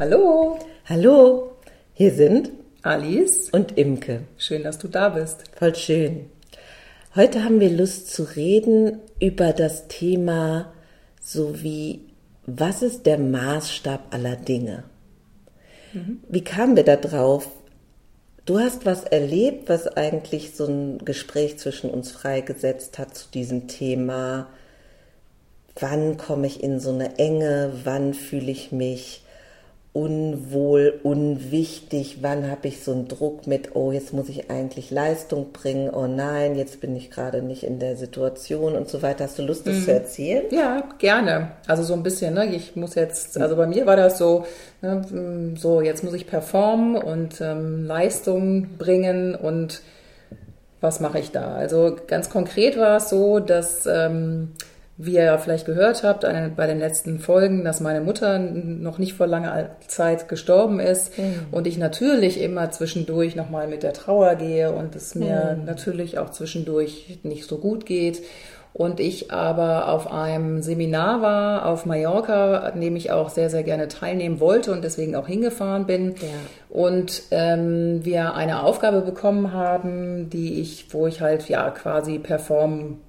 Hallo. 0.00 0.58
Hallo, 0.86 1.56
hier 1.92 2.10
sind 2.10 2.52
Alice 2.80 3.50
und 3.50 3.76
Imke. 3.76 4.22
Schön, 4.38 4.62
dass 4.62 4.78
du 4.78 4.88
da 4.88 5.10
bist. 5.10 5.44
Voll 5.58 5.74
schön. 5.74 6.30
Heute 7.14 7.44
haben 7.44 7.60
wir 7.60 7.68
Lust 7.68 8.10
zu 8.10 8.22
reden 8.22 9.00
über 9.20 9.52
das 9.52 9.88
Thema 9.88 10.72
so 11.20 11.62
wie, 11.62 12.06
was 12.46 12.80
ist 12.80 13.04
der 13.04 13.18
Maßstab 13.18 14.14
aller 14.14 14.36
Dinge? 14.36 14.84
Mhm. 15.92 16.22
Wie 16.30 16.44
kamen 16.44 16.76
wir 16.76 16.84
da 16.84 16.96
drauf? 16.96 17.50
Du 18.46 18.58
hast 18.58 18.86
was 18.86 19.04
erlebt, 19.04 19.68
was 19.68 19.86
eigentlich 19.86 20.56
so 20.56 20.64
ein 20.64 21.04
Gespräch 21.04 21.58
zwischen 21.58 21.90
uns 21.90 22.10
freigesetzt 22.10 22.98
hat 22.98 23.14
zu 23.14 23.30
diesem 23.30 23.68
Thema. 23.68 24.48
Wann 25.78 26.16
komme 26.16 26.46
ich 26.46 26.62
in 26.62 26.80
so 26.80 26.88
eine 26.88 27.18
Enge? 27.18 27.74
Wann 27.84 28.14
fühle 28.14 28.50
ich 28.50 28.72
mich 28.72 29.24
unwohl, 29.92 31.00
unwichtig, 31.02 32.18
wann 32.20 32.48
habe 32.48 32.68
ich 32.68 32.84
so 32.84 32.92
einen 32.92 33.08
Druck 33.08 33.48
mit, 33.48 33.74
oh, 33.74 33.90
jetzt 33.90 34.12
muss 34.12 34.28
ich 34.28 34.48
eigentlich 34.48 34.92
Leistung 34.92 35.50
bringen, 35.52 35.90
oh 35.90 36.06
nein, 36.06 36.54
jetzt 36.54 36.80
bin 36.80 36.94
ich 36.94 37.10
gerade 37.10 37.42
nicht 37.42 37.64
in 37.64 37.80
der 37.80 37.96
Situation 37.96 38.76
und 38.76 38.88
so 38.88 39.02
weiter. 39.02 39.24
Hast 39.24 39.38
du 39.40 39.42
Lust, 39.42 39.66
das 39.66 39.76
mhm. 39.76 39.82
zu 39.82 39.92
erzählen? 39.92 40.44
Ja, 40.52 40.88
gerne. 40.98 41.52
Also 41.66 41.82
so 41.82 41.94
ein 41.94 42.04
bisschen, 42.04 42.34
ne? 42.34 42.54
Ich 42.54 42.76
muss 42.76 42.94
jetzt, 42.94 43.36
also 43.36 43.56
bei 43.56 43.66
mir 43.66 43.84
war 43.84 43.96
das 43.96 44.16
so, 44.16 44.44
ne, 44.80 45.54
so 45.58 45.80
jetzt 45.80 46.04
muss 46.04 46.14
ich 46.14 46.28
performen 46.28 46.96
und 46.96 47.40
ähm, 47.40 47.84
Leistung 47.84 48.76
bringen 48.78 49.34
und 49.34 49.82
was 50.80 51.00
mache 51.00 51.18
ich 51.18 51.32
da? 51.32 51.54
Also 51.54 51.96
ganz 52.06 52.30
konkret 52.30 52.78
war 52.78 52.98
es 52.98 53.10
so, 53.10 53.40
dass 53.40 53.86
ähm, 53.86 54.52
wie 55.02 55.14
ihr 55.14 55.24
ja 55.24 55.38
vielleicht 55.38 55.64
gehört 55.64 56.02
habt 56.02 56.26
bei 56.56 56.66
den 56.66 56.78
letzten 56.78 57.18
Folgen, 57.18 57.64
dass 57.64 57.80
meine 57.80 58.02
Mutter 58.02 58.38
noch 58.38 58.98
nicht 58.98 59.14
vor 59.14 59.26
langer 59.26 59.70
Zeit 59.86 60.28
gestorben 60.28 60.78
ist 60.78 61.16
mhm. 61.18 61.46
und 61.50 61.66
ich 61.66 61.78
natürlich 61.78 62.40
immer 62.40 62.70
zwischendurch 62.70 63.34
nochmal 63.34 63.66
mit 63.66 63.82
der 63.82 63.94
Trauer 63.94 64.34
gehe 64.34 64.72
und 64.72 64.94
es 64.94 65.14
mir 65.14 65.56
mhm. 65.58 65.64
natürlich 65.64 66.18
auch 66.18 66.30
zwischendurch 66.30 67.18
nicht 67.22 67.46
so 67.46 67.58
gut 67.58 67.86
geht. 67.86 68.22
Und 68.72 69.00
ich 69.00 69.32
aber 69.32 69.88
auf 69.88 70.12
einem 70.12 70.62
Seminar 70.62 71.22
war 71.22 71.66
auf 71.66 71.86
Mallorca, 71.86 72.58
an 72.58 72.80
dem 72.80 72.94
ich 72.94 73.10
auch 73.10 73.28
sehr, 73.28 73.50
sehr 73.50 73.64
gerne 73.64 73.88
teilnehmen 73.88 74.38
wollte 74.38 74.70
und 74.70 74.84
deswegen 74.84 75.16
auch 75.16 75.26
hingefahren 75.26 75.86
bin. 75.86 76.14
Ja. 76.20 76.28
Und 76.68 77.22
ähm, 77.32 78.04
wir 78.04 78.34
eine 78.34 78.62
Aufgabe 78.62 79.00
bekommen 79.00 79.52
haben, 79.52 80.30
die 80.30 80.60
ich, 80.60 80.86
wo 80.94 81.08
ich 81.08 81.20
halt 81.20 81.48
ja 81.48 81.68
quasi 81.70 82.20
performen 82.20 83.00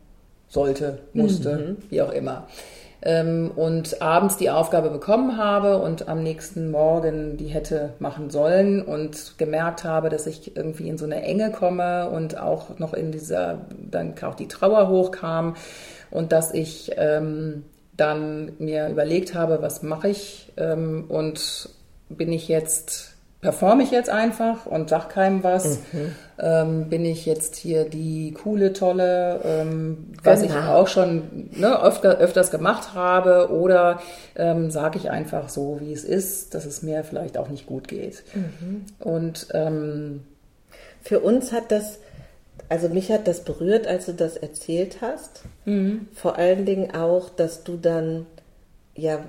sollte, 0.52 1.00
musste, 1.14 1.56
mhm. 1.56 1.78
wie 1.90 2.02
auch 2.02 2.12
immer. 2.12 2.48
Ähm, 3.04 3.52
und 3.56 4.00
abends 4.02 4.38
die 4.38 4.52
Aufgabe 4.52 4.92
bekommen 4.92 5.38
habe 5.38 5.82
und 5.82 6.08
am 6.08 6.22
nächsten 6.22 6.70
Morgen 6.70 7.36
die 7.38 7.48
hätte 7.48 7.94
machen 7.98 8.30
sollen 8.30 8.84
und 8.84 9.40
gemerkt 9.40 9.84
habe, 9.84 10.10
dass 10.10 10.28
ich 10.28 10.56
irgendwie 10.56 10.88
in 10.88 11.00
so 11.00 11.06
eine 11.06 11.24
Enge 11.24 11.52
komme 11.52 12.12
und 12.12 12.38
auch 12.38 12.78
noch 12.78 12.94
in 12.94 13.12
dieser, 13.12 13.62
dann 13.90 14.14
auch 14.22 14.36
die 14.36 14.48
Trauer 14.48 14.88
hochkam 14.90 15.56
und 16.12 16.32
dass 16.32 16.54
ich 16.54 16.92
ähm, 16.98 17.64
dann 17.98 18.52
mir 18.60 18.90
überlegt 18.90 19.34
habe, 19.34 19.64
was 19.64 19.82
mache 19.82 20.10
ich 20.10 20.52
ähm, 20.58 21.06
und 21.08 21.70
bin 22.10 22.32
ich 22.32 22.48
jetzt 22.50 23.11
performe 23.42 23.84
ich 23.84 23.92
jetzt 23.92 24.10
einfach 24.10 24.68
und 24.68 24.90
sag 24.90 25.10
keinem 25.10 25.44
was. 25.44 25.80
Mhm. 25.92 26.16
Ähm, 26.40 26.90
bin 26.90 27.06
ich 27.06 27.26
jetzt 27.26 27.56
hier 27.56 27.86
die 27.86 28.34
coole, 28.34 28.74
tolle, 28.74 29.42
ähm, 29.44 30.14
was 30.24 30.42
genau. 30.42 30.54
ich 30.54 30.66
auch 30.66 30.88
schon 30.88 31.50
ne, 31.52 31.84
öfter, 31.84 32.18
öfters 32.18 32.50
gemacht 32.50 32.96
habe, 32.96 33.52
oder 33.52 34.00
ähm, 34.36 34.72
sage 34.72 34.98
ich 34.98 35.10
einfach 35.12 35.50
so, 35.50 35.80
wie 35.82 35.94
es 35.94 36.04
ist, 36.04 36.56
dass 36.56 36.66
es 36.66 36.82
mir 36.82 37.04
vielleicht 37.04 37.38
auch 37.38 37.50
nicht 37.50 37.68
gut 37.68 37.88
geht. 37.88 38.24
Mhm. 38.34 38.86
Und 39.00 39.48
ähm, 39.54 40.24
für 41.04 41.20
uns 41.20 41.52
hat 41.52 41.72
das, 41.72 42.00
also 42.70 42.90
mich 42.90 43.12
hat 43.12 43.28
das 43.28 43.42
berührt, 43.42 43.86
als 43.86 44.06
du 44.06 44.14
das 44.14 44.38
erzählt 44.38 44.98
hast. 45.02 45.44
Mhm. 45.66 46.08
Vor 46.14 46.38
allen 46.38 46.66
Dingen 46.66 46.94
auch, 46.96 47.30
dass 47.30 47.64
du 47.64 47.78
dann 47.78 48.26
ja 48.96 49.20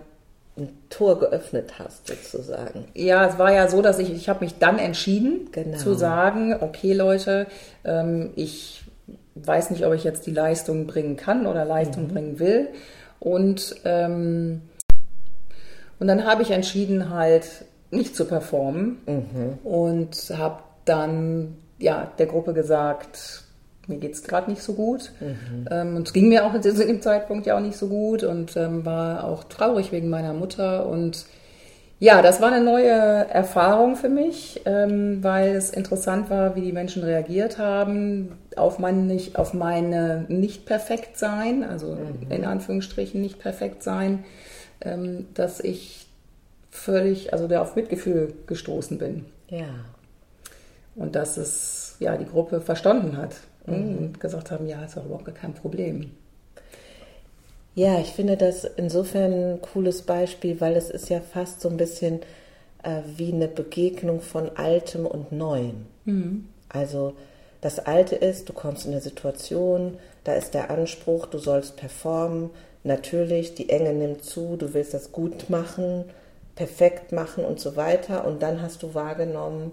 ein 0.56 0.68
Tor 0.90 1.18
geöffnet 1.18 1.78
hast, 1.78 2.08
sozusagen. 2.08 2.84
Ja, 2.94 3.26
es 3.26 3.38
war 3.38 3.52
ja 3.52 3.68
so, 3.68 3.80
dass 3.80 3.98
ich, 3.98 4.12
ich 4.12 4.28
habe 4.28 4.44
mich 4.44 4.58
dann 4.58 4.78
entschieden 4.78 5.48
genau. 5.50 5.78
zu 5.78 5.94
sagen, 5.94 6.54
okay 6.60 6.92
Leute, 6.92 7.46
ähm, 7.84 8.30
ich 8.36 8.84
weiß 9.34 9.70
nicht, 9.70 9.86
ob 9.86 9.94
ich 9.94 10.04
jetzt 10.04 10.26
die 10.26 10.32
Leistung 10.32 10.86
bringen 10.86 11.16
kann 11.16 11.46
oder 11.46 11.64
Leistung 11.64 12.04
mhm. 12.04 12.08
bringen 12.08 12.38
will. 12.38 12.68
Und, 13.18 13.76
ähm, 13.84 14.62
und 15.98 16.06
dann 16.06 16.26
habe 16.26 16.42
ich 16.42 16.50
entschieden, 16.50 17.10
halt 17.10 17.46
nicht 17.90 18.16
zu 18.16 18.26
performen 18.26 18.98
mhm. 19.06 19.58
und 19.64 20.16
habe 20.36 20.62
dann 20.84 21.56
ja, 21.78 22.10
der 22.18 22.26
Gruppe 22.26 22.52
gesagt, 22.52 23.44
mir 23.88 23.98
geht 23.98 24.14
es 24.14 24.22
gerade 24.22 24.50
nicht 24.50 24.62
so 24.62 24.74
gut. 24.74 25.12
Mhm. 25.20 25.68
Ähm, 25.70 25.96
und 25.96 26.06
es 26.06 26.12
ging 26.12 26.28
mir 26.28 26.44
auch 26.44 26.58
zu 26.60 26.86
dem 26.86 27.02
Zeitpunkt 27.02 27.46
ja 27.46 27.56
auch 27.56 27.60
nicht 27.60 27.76
so 27.76 27.88
gut 27.88 28.22
und 28.22 28.56
ähm, 28.56 28.84
war 28.84 29.24
auch 29.24 29.44
traurig 29.44 29.92
wegen 29.92 30.08
meiner 30.08 30.32
Mutter. 30.32 30.86
Und 30.86 31.26
ja, 31.98 32.22
das 32.22 32.40
war 32.40 32.52
eine 32.52 32.64
neue 32.64 32.90
Erfahrung 32.90 33.96
für 33.96 34.08
mich, 34.08 34.62
ähm, 34.66 35.22
weil 35.22 35.54
es 35.54 35.70
interessant 35.70 36.30
war, 36.30 36.56
wie 36.56 36.60
die 36.60 36.72
Menschen 36.72 37.02
reagiert 37.02 37.58
haben 37.58 38.38
auf, 38.56 38.78
mein 38.78 39.06
nicht, 39.06 39.36
auf 39.36 39.54
meine 39.54 40.26
Nicht-Perfekt-Sein, 40.28 41.64
also 41.64 41.96
mhm. 41.96 42.30
in 42.30 42.44
Anführungsstrichen 42.44 43.20
Nicht-Perfekt-Sein, 43.20 44.24
ähm, 44.80 45.26
dass 45.34 45.60
ich 45.60 46.06
völlig, 46.70 47.32
also 47.32 47.48
der 47.48 47.62
auf 47.62 47.76
Mitgefühl 47.76 48.34
gestoßen 48.46 48.98
bin. 48.98 49.26
Ja. 49.48 49.66
Und 50.94 51.14
dass 51.14 51.36
es 51.36 51.96
ja 52.00 52.16
die 52.16 52.26
Gruppe 52.26 52.60
verstanden 52.60 53.16
hat 53.16 53.36
mhm. 53.66 53.98
und 53.98 54.20
gesagt 54.20 54.50
haben, 54.50 54.66
ja, 54.66 54.84
ist 54.84 54.96
auch 54.96 55.04
überhaupt 55.04 55.34
kein 55.34 55.54
Problem. 55.54 56.10
Ja, 57.74 57.98
ich 58.00 58.08
finde 58.08 58.36
das 58.36 58.64
insofern 58.64 59.32
ein 59.32 59.62
cooles 59.62 60.02
Beispiel, 60.02 60.60
weil 60.60 60.76
es 60.76 60.90
ist 60.90 61.08
ja 61.08 61.20
fast 61.20 61.62
so 61.62 61.70
ein 61.70 61.78
bisschen 61.78 62.20
äh, 62.82 63.00
wie 63.16 63.32
eine 63.32 63.48
Begegnung 63.48 64.20
von 64.20 64.50
Altem 64.56 65.06
und 65.06 65.32
Neuem. 65.32 65.86
Mhm. 66.04 66.48
Also 66.68 67.14
das 67.62 67.78
Alte 67.78 68.16
ist, 68.16 68.48
du 68.48 68.52
kommst 68.52 68.84
in 68.84 68.92
eine 68.92 69.00
Situation, 69.00 69.96
da 70.24 70.34
ist 70.34 70.52
der 70.52 70.70
Anspruch, 70.70 71.26
du 71.26 71.38
sollst 71.38 71.76
performen. 71.76 72.50
Natürlich, 72.84 73.54
die 73.54 73.70
Enge 73.70 73.92
nimmt 73.92 74.24
zu, 74.24 74.56
du 74.56 74.74
willst 74.74 74.92
das 74.92 75.12
gut 75.12 75.48
machen, 75.48 76.04
perfekt 76.56 77.12
machen 77.12 77.44
und 77.44 77.58
so 77.58 77.76
weiter. 77.76 78.26
Und 78.26 78.42
dann 78.42 78.60
hast 78.60 78.82
du 78.82 78.94
wahrgenommen, 78.94 79.70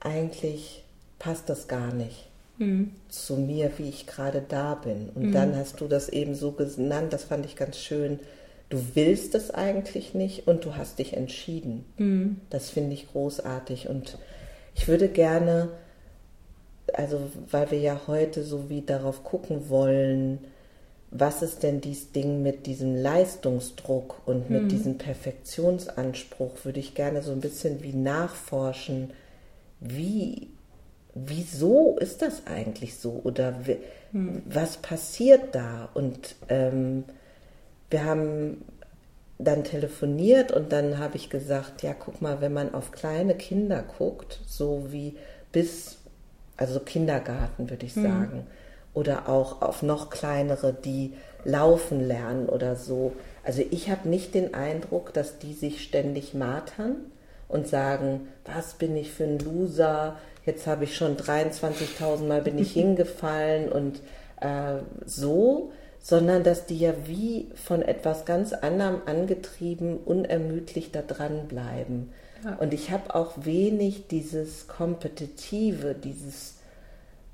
eigentlich 0.00 0.82
passt 1.18 1.48
das 1.48 1.68
gar 1.68 1.92
nicht 1.92 2.26
mhm. 2.58 2.92
zu 3.08 3.36
mir, 3.36 3.70
wie 3.78 3.88
ich 3.88 4.06
gerade 4.06 4.42
da 4.46 4.74
bin. 4.74 5.10
Und 5.14 5.28
mhm. 5.28 5.32
dann 5.32 5.56
hast 5.56 5.80
du 5.80 5.88
das 5.88 6.08
eben 6.08 6.34
so 6.34 6.52
genannt, 6.52 7.12
das 7.12 7.24
fand 7.24 7.46
ich 7.46 7.56
ganz 7.56 7.78
schön. 7.78 8.20
Du 8.68 8.78
willst 8.94 9.34
es 9.34 9.50
eigentlich 9.52 10.14
nicht 10.14 10.48
und 10.48 10.64
du 10.64 10.76
hast 10.76 10.98
dich 10.98 11.16
entschieden. 11.16 11.84
Mhm. 11.98 12.40
Das 12.50 12.70
finde 12.70 12.94
ich 12.94 13.10
großartig. 13.12 13.88
Und 13.88 14.18
ich 14.74 14.88
würde 14.88 15.08
gerne, 15.08 15.68
also 16.92 17.20
weil 17.50 17.70
wir 17.70 17.78
ja 17.78 18.00
heute 18.06 18.42
so 18.42 18.68
wie 18.68 18.82
darauf 18.82 19.22
gucken 19.22 19.68
wollen, 19.68 20.38
was 21.12 21.42
ist 21.42 21.62
denn 21.62 21.80
dieses 21.80 22.10
Ding 22.12 22.42
mit 22.42 22.66
diesem 22.66 22.96
Leistungsdruck 22.96 24.22
und 24.26 24.50
mit 24.50 24.64
mhm. 24.64 24.68
diesem 24.68 24.98
Perfektionsanspruch, 24.98 26.64
würde 26.64 26.80
ich 26.80 26.94
gerne 26.94 27.22
so 27.22 27.32
ein 27.32 27.40
bisschen 27.40 27.82
wie 27.82 27.92
nachforschen, 27.92 29.10
wie 29.80 30.48
wieso 31.24 31.96
ist 31.98 32.22
das 32.22 32.46
eigentlich 32.46 32.96
so 32.96 33.20
oder 33.24 33.54
hm. 34.12 34.42
was 34.44 34.76
passiert 34.76 35.54
da? 35.54 35.88
Und 35.94 36.36
ähm, 36.48 37.04
wir 37.90 38.04
haben 38.04 38.64
dann 39.38 39.64
telefoniert 39.64 40.52
und 40.52 40.72
dann 40.72 40.98
habe 40.98 41.16
ich 41.16 41.30
gesagt, 41.30 41.82
ja, 41.82 41.94
guck 41.94 42.20
mal, 42.22 42.40
wenn 42.40 42.52
man 42.52 42.74
auf 42.74 42.90
kleine 42.90 43.34
Kinder 43.34 43.82
guckt, 43.98 44.40
so 44.46 44.86
wie 44.90 45.16
bis, 45.52 45.98
also 46.56 46.80
Kindergarten 46.80 47.70
würde 47.70 47.86
ich 47.86 47.94
hm. 47.94 48.02
sagen, 48.02 48.46
oder 48.92 49.28
auch 49.28 49.60
auf 49.62 49.82
noch 49.82 50.10
kleinere, 50.10 50.72
die 50.72 51.14
laufen 51.44 52.00
lernen 52.00 52.48
oder 52.48 52.76
so. 52.76 53.12
Also 53.44 53.62
ich 53.70 53.90
habe 53.90 54.08
nicht 54.08 54.34
den 54.34 54.54
Eindruck, 54.54 55.12
dass 55.12 55.38
die 55.38 55.52
sich 55.52 55.82
ständig 55.82 56.34
martern 56.34 56.96
und 57.48 57.68
sagen, 57.68 58.28
was 58.44 58.74
bin 58.74 58.96
ich 58.96 59.12
für 59.12 59.24
ein 59.24 59.38
Loser, 59.38 60.16
jetzt 60.44 60.66
habe 60.66 60.84
ich 60.84 60.96
schon 60.96 61.16
23.000 61.16 62.26
Mal 62.26 62.42
bin 62.42 62.58
ich 62.58 62.72
hingefallen 62.74 63.70
und 63.70 64.00
äh, 64.40 64.78
so, 65.04 65.72
sondern 66.00 66.44
dass 66.44 66.66
die 66.66 66.78
ja 66.78 66.92
wie 67.06 67.48
von 67.54 67.82
etwas 67.82 68.24
ganz 68.24 68.52
anderem 68.52 69.02
angetrieben, 69.06 69.98
unermüdlich 69.98 70.92
da 70.92 71.02
dranbleiben. 71.02 72.12
Ja. 72.44 72.54
Und 72.56 72.72
ich 72.74 72.90
habe 72.90 73.14
auch 73.14 73.32
wenig 73.44 74.06
dieses 74.08 74.68
Kompetitive, 74.68 75.94
dieses 75.94 76.54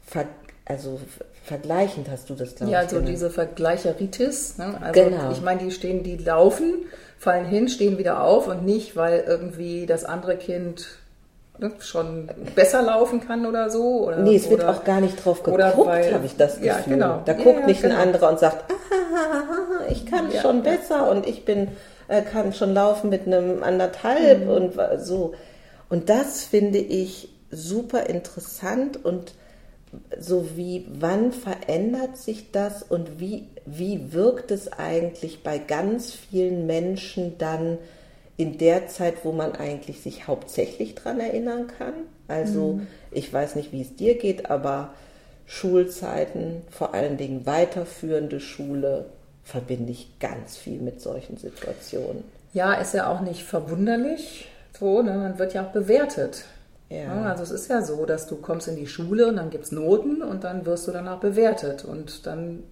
Ver 0.01 0.27
also 0.65 1.01
vergleichend 1.45 2.09
hast 2.09 2.31
du 2.31 2.35
das, 2.35 2.55
glaube 2.55 2.73
ja, 2.73 2.79
ich. 2.79 2.85
Ja, 2.85 2.89
so 2.89 2.97
genannt. 2.97 3.13
diese 3.13 3.31
Vergleicheritis. 3.31 4.59
Ne? 4.59 4.79
Also 4.81 5.03
genau. 5.03 5.33
ich 5.33 5.43
meine, 5.43 5.65
die 5.65 5.71
stehen, 5.73 6.05
die 6.05 6.17
laufen, 6.17 6.87
fallen 7.23 7.45
hin, 7.45 7.69
stehen 7.69 7.99
wieder 7.99 8.25
auf 8.25 8.49
und 8.49 8.65
nicht, 8.67 8.97
weil 8.97 9.23
irgendwie 9.25 9.87
das 9.87 10.05
andere 10.05 10.37
Kind 10.37 10.89
ne, 11.59 11.71
schon 11.79 12.29
besser 12.57 12.83
laufen 12.83 13.21
kann 13.25 13.47
oder 13.47 13.71
so. 13.71 14.09
Oder, 14.09 14.19
nee, 14.19 14.35
es 14.35 14.51
wird 14.51 14.65
auch 14.65 14.83
gar 14.83 15.01
nicht 15.01 15.25
drauf 15.25 15.45
geguckt, 15.45 15.89
habe 15.89 16.27
ich 16.27 16.37
das 16.37 16.55
Gefühl. 16.55 16.67
Ja, 16.67 16.81
genau. 16.85 17.23
Da 17.25 17.35
guckt 17.35 17.61
ja, 17.61 17.67
nicht 17.67 17.83
genau. 17.83 17.95
ein 17.95 18.01
anderer 18.01 18.29
und 18.29 18.41
sagt, 18.41 18.73
ah, 18.73 19.85
ich 19.89 20.05
kann 20.05 20.33
ja, 20.33 20.41
schon 20.41 20.65
besser 20.65 21.09
und 21.09 21.25
ich 21.25 21.45
bin, 21.45 21.69
äh, 22.09 22.23
kann 22.23 22.53
schon 22.53 22.75
laufen 22.75 23.09
mit 23.09 23.29
einem 23.29 23.63
anderthalb 23.63 24.47
mhm. 24.47 24.51
und 24.51 24.75
so. 24.99 25.35
Und 25.89 26.11
das 26.11 26.43
finde 26.43 26.79
ich 26.79 27.29
super 27.53 28.09
interessant 28.09 29.05
und 29.05 29.35
so 30.19 30.57
wie, 30.57 30.87
wann 30.89 31.33
verändert 31.33 32.17
sich 32.17 32.51
das 32.51 32.83
und 32.83 33.21
wie, 33.21 33.47
wie 33.67 34.13
wirkt 34.13 34.51
es 34.51 34.73
eigentlich 34.73 35.43
bei 35.43 35.59
ganz 35.59 36.13
vielen 36.13 36.67
Menschen 36.67 37.39
dann 37.39 37.79
in 38.37 38.59
der 38.59 38.89
Zeit, 38.89 39.25
wo 39.25 39.33
man 39.33 39.53
eigentlich 39.53 40.01
sich 40.01 40.27
hauptsächlich 40.27 40.95
daran 40.95 41.21
erinnern 41.21 41.67
kann? 41.67 41.95
Also 42.29 42.75
mhm. 42.75 42.87
ich 43.11 43.33
weiß 43.33 43.57
nicht, 43.57 43.73
wie 43.73 43.83
es 43.83 43.95
dir 43.97 44.17
geht, 44.17 44.51
aber 44.51 44.95
Schulzeiten, 45.47 46.63
vor 46.71 46.95
allen 46.95 47.19
Dingen 47.19 47.45
weiterführende 47.45 48.41
Schule, 48.41 49.07
verbinde 49.45 49.93
ich 49.93 50.19
ganz 50.19 50.57
viel 50.57 50.81
mit 50.81 51.01
solchen 51.01 51.37
Situationen. 51.37 52.25
Ja, 52.55 52.75
ist 52.75 52.95
ja 52.95 53.11
auch 53.11 53.21
nicht 53.21 53.43
verwunderlich. 53.43 54.47
So, 54.79 55.03
ne? 55.03 55.13
man 55.13 55.39
wird 55.39 55.55
ja 55.55 55.67
auch 55.67 55.73
bewertet. 55.73 56.45
Ja. 56.93 57.23
Also 57.23 57.43
es 57.43 57.51
ist 57.51 57.71
ja 57.71 57.83
so, 57.83 58.05
dass 58.05 58.27
du 58.27 58.37
kommst 58.37 58.69
in 58.69 58.77
die 58.77 58.87
Schule 58.87 59.27
und 59.27 59.37
dann 59.37 59.51
gibt 59.51 59.65
es 59.65 59.73
Noten 59.73 60.23
und 60.23 60.45
dann 60.45 60.67
wirst 60.67 60.87
du 60.87 60.93
danach 60.93 61.21
bewertet. 61.21 61.85
Und 61.85 62.27
dann 62.27 62.65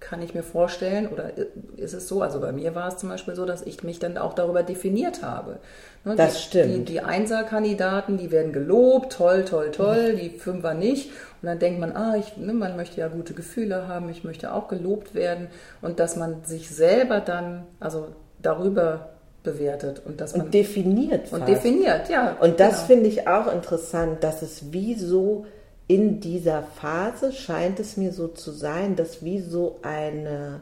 kann 0.00 0.22
ich 0.22 0.34
mir 0.34 0.42
vorstellen, 0.42 1.08
oder 1.08 1.32
ist 1.76 1.92
es 1.92 2.08
so, 2.08 2.22
also 2.22 2.40
bei 2.40 2.52
mir 2.52 2.74
war 2.74 2.88
es 2.88 2.98
zum 2.98 3.08
Beispiel 3.08 3.34
so, 3.34 3.44
dass 3.44 3.62
ich 3.62 3.82
mich 3.82 3.98
dann 3.98 4.18
auch 4.18 4.34
darüber 4.34 4.62
definiert 4.62 5.22
habe. 5.22 5.58
Ne, 6.04 6.16
das 6.16 6.34
die, 6.34 6.40
stimmt. 6.40 6.74
Die, 6.74 6.84
die 6.84 7.00
Einser-Kandidaten, 7.00 8.16
die 8.16 8.30
werden 8.30 8.52
gelobt, 8.52 9.12
toll, 9.12 9.44
toll, 9.44 9.70
toll, 9.72 10.12
mhm. 10.12 10.18
die 10.18 10.30
Fünfer 10.30 10.74
nicht. 10.74 11.10
Und 11.42 11.48
dann 11.48 11.58
denkt 11.58 11.80
man, 11.80 11.96
ah, 11.96 12.16
ich, 12.16 12.36
ne, 12.36 12.52
man 12.52 12.76
möchte 12.76 13.00
ja 13.00 13.08
gute 13.08 13.34
Gefühle 13.34 13.88
haben, 13.88 14.08
ich 14.08 14.24
möchte 14.24 14.52
auch 14.52 14.68
gelobt 14.68 15.14
werden. 15.14 15.48
Und 15.82 15.98
dass 15.98 16.16
man 16.16 16.44
sich 16.44 16.70
selber 16.70 17.20
dann, 17.20 17.66
also 17.80 18.08
darüber 18.40 19.15
bewertet 19.46 20.02
und 20.04 20.20
dass 20.20 20.36
man 20.36 20.46
und 20.46 20.54
definiert 20.54 21.32
und 21.32 21.48
definiert 21.48 22.10
ja 22.10 22.36
und 22.40 22.60
das 22.60 22.74
genau. 22.74 22.86
finde 22.86 23.06
ich 23.08 23.26
auch 23.26 23.50
interessant 23.50 24.22
dass 24.22 24.42
es 24.42 24.72
wie 24.72 24.94
so 24.94 25.46
in 25.88 26.20
dieser 26.20 26.62
Phase 26.62 27.32
scheint 27.32 27.80
es 27.80 27.96
mir 27.96 28.12
so 28.12 28.28
zu 28.28 28.50
sein 28.50 28.96
dass 28.96 29.24
wie 29.24 29.40
so 29.40 29.78
eine 29.80 30.60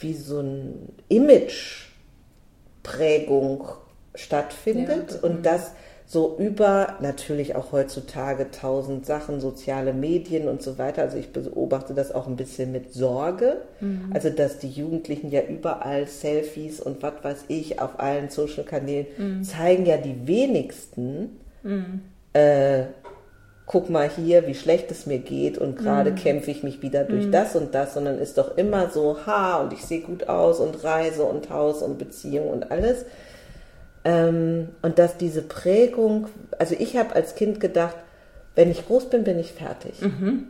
wie 0.00 0.14
so 0.14 0.40
ein 0.40 0.88
Image 1.08 1.88
Prägung 2.82 3.68
stattfindet 4.14 5.12
ja, 5.12 5.28
und 5.28 5.44
dass 5.44 5.72
so 6.06 6.36
über 6.38 6.96
natürlich 7.00 7.56
auch 7.56 7.72
heutzutage 7.72 8.50
tausend 8.50 9.06
Sachen, 9.06 9.40
soziale 9.40 9.94
Medien 9.94 10.48
und 10.48 10.62
so 10.62 10.76
weiter. 10.76 11.02
Also 11.02 11.16
ich 11.16 11.32
beobachte 11.32 11.94
das 11.94 12.12
auch 12.12 12.26
ein 12.26 12.36
bisschen 12.36 12.72
mit 12.72 12.92
Sorge. 12.92 13.62
Mhm. 13.80 14.10
Also 14.12 14.28
dass 14.28 14.58
die 14.58 14.70
Jugendlichen 14.70 15.30
ja 15.30 15.42
überall 15.42 16.06
Selfies 16.06 16.80
und 16.80 17.02
was 17.02 17.14
weiß 17.22 17.44
ich 17.48 17.80
auf 17.80 18.00
allen 18.00 18.28
Social-Kanälen 18.28 19.06
mhm. 19.16 19.44
zeigen 19.44 19.86
ja 19.86 19.96
die 19.96 20.26
wenigsten. 20.26 21.40
Mhm. 21.62 22.02
Äh, 22.34 22.84
guck 23.66 23.88
mal 23.88 24.10
hier, 24.10 24.46
wie 24.46 24.54
schlecht 24.54 24.90
es 24.90 25.06
mir 25.06 25.18
geht 25.18 25.56
und 25.56 25.78
gerade 25.78 26.10
mhm. 26.10 26.16
kämpfe 26.16 26.50
ich 26.50 26.62
mich 26.62 26.82
wieder 26.82 27.04
durch 27.04 27.26
mhm. 27.26 27.32
das 27.32 27.56
und 27.56 27.74
das, 27.74 27.94
sondern 27.94 28.18
ist 28.18 28.36
doch 28.36 28.58
immer 28.58 28.90
so, 28.90 29.26
ha, 29.26 29.62
und 29.62 29.72
ich 29.72 29.84
sehe 29.84 30.00
gut 30.00 30.28
aus 30.28 30.60
und 30.60 30.84
Reise 30.84 31.24
und 31.24 31.48
Haus 31.48 31.82
und 31.82 31.98
Beziehung 31.98 32.50
und 32.50 32.70
alles. 32.70 33.06
Ähm, 34.04 34.68
und 34.82 34.98
dass 34.98 35.16
diese 35.16 35.42
Prägung, 35.42 36.28
also 36.58 36.74
ich 36.78 36.96
habe 36.96 37.14
als 37.14 37.34
Kind 37.34 37.58
gedacht, 37.58 37.96
wenn 38.54 38.70
ich 38.70 38.86
groß 38.86 39.10
bin, 39.10 39.24
bin 39.24 39.38
ich 39.38 39.52
fertig. 39.52 40.00
Mhm. 40.00 40.48